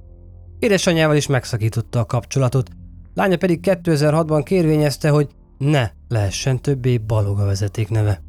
Édesanyjával 0.58 1.16
is 1.16 1.26
megszakította 1.26 2.00
a 2.00 2.04
kapcsolatot, 2.04 2.70
lánya 3.14 3.36
pedig 3.36 3.60
2006-ban 3.62 4.40
kérvényezte, 4.44 5.08
hogy 5.08 5.28
ne 5.58 5.90
lehessen 6.08 6.62
többé 6.62 6.98
Baloga 6.98 7.44
vezeték 7.44 7.88
neve. 7.88 8.22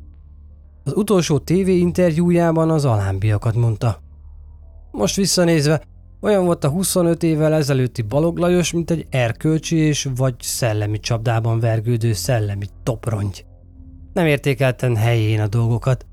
Az 0.83 0.93
utolsó 0.93 1.39
TV 1.39 1.67
interjújában 1.67 2.69
az 2.69 2.85
alábbiakat 2.85 3.55
mondta. 3.55 4.01
Most 4.91 5.15
visszanézve, 5.15 5.81
olyan 6.21 6.45
volt 6.45 6.63
a 6.63 6.69
25 6.69 7.23
évvel 7.23 7.53
ezelőtti 7.53 8.01
Balog 8.01 8.37
Lajos, 8.37 8.71
mint 8.71 8.91
egy 8.91 9.07
erkölcsi 9.09 9.75
és 9.75 10.07
vagy 10.15 10.35
szellemi 10.39 10.99
csapdában 10.99 11.59
vergődő 11.59 12.13
szellemi 12.13 12.65
toprongy. 12.83 13.45
Nem 14.13 14.25
értékelten 14.25 14.95
helyén 14.95 15.39
a 15.39 15.47
dolgokat, 15.47 16.05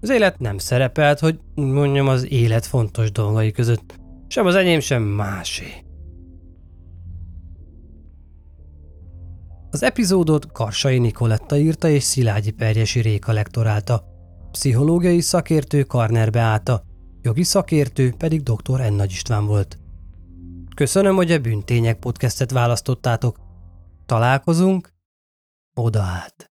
az 0.00 0.10
élet 0.10 0.38
nem 0.38 0.58
szerepelt, 0.58 1.18
hogy 1.18 1.40
mondjam 1.54 2.08
az 2.08 2.30
élet 2.30 2.66
fontos 2.66 3.12
dolgai 3.12 3.50
között. 3.50 3.94
Sem 4.28 4.46
az 4.46 4.54
enyém, 4.54 4.80
sem 4.80 5.02
másé. 5.02 5.64
Az 9.70 9.82
epizódot 9.82 10.52
Karsai 10.52 10.98
Nikoletta 10.98 11.56
írta 11.56 11.88
és 11.88 12.02
Szilágyi 12.02 12.50
Perjesi 12.50 13.00
Réka 13.00 13.32
lektorálta. 13.32 14.04
Pszichológiai 14.50 15.20
szakértő 15.20 15.82
Karner 15.82 16.30
Beáta, 16.30 16.82
jogi 17.26 17.42
szakértő 17.42 18.14
pedig 18.18 18.42
dr. 18.42 18.90
N. 18.90 18.92
Nagy 18.92 19.10
István 19.10 19.46
volt. 19.46 19.78
Köszönöm, 20.74 21.16
hogy 21.16 21.32
a 21.32 21.38
Bűntények 21.38 21.98
podcastet 21.98 22.50
választottátok. 22.50 23.38
Találkozunk 24.06 24.92
oda 25.74 26.02
át. 26.02 26.50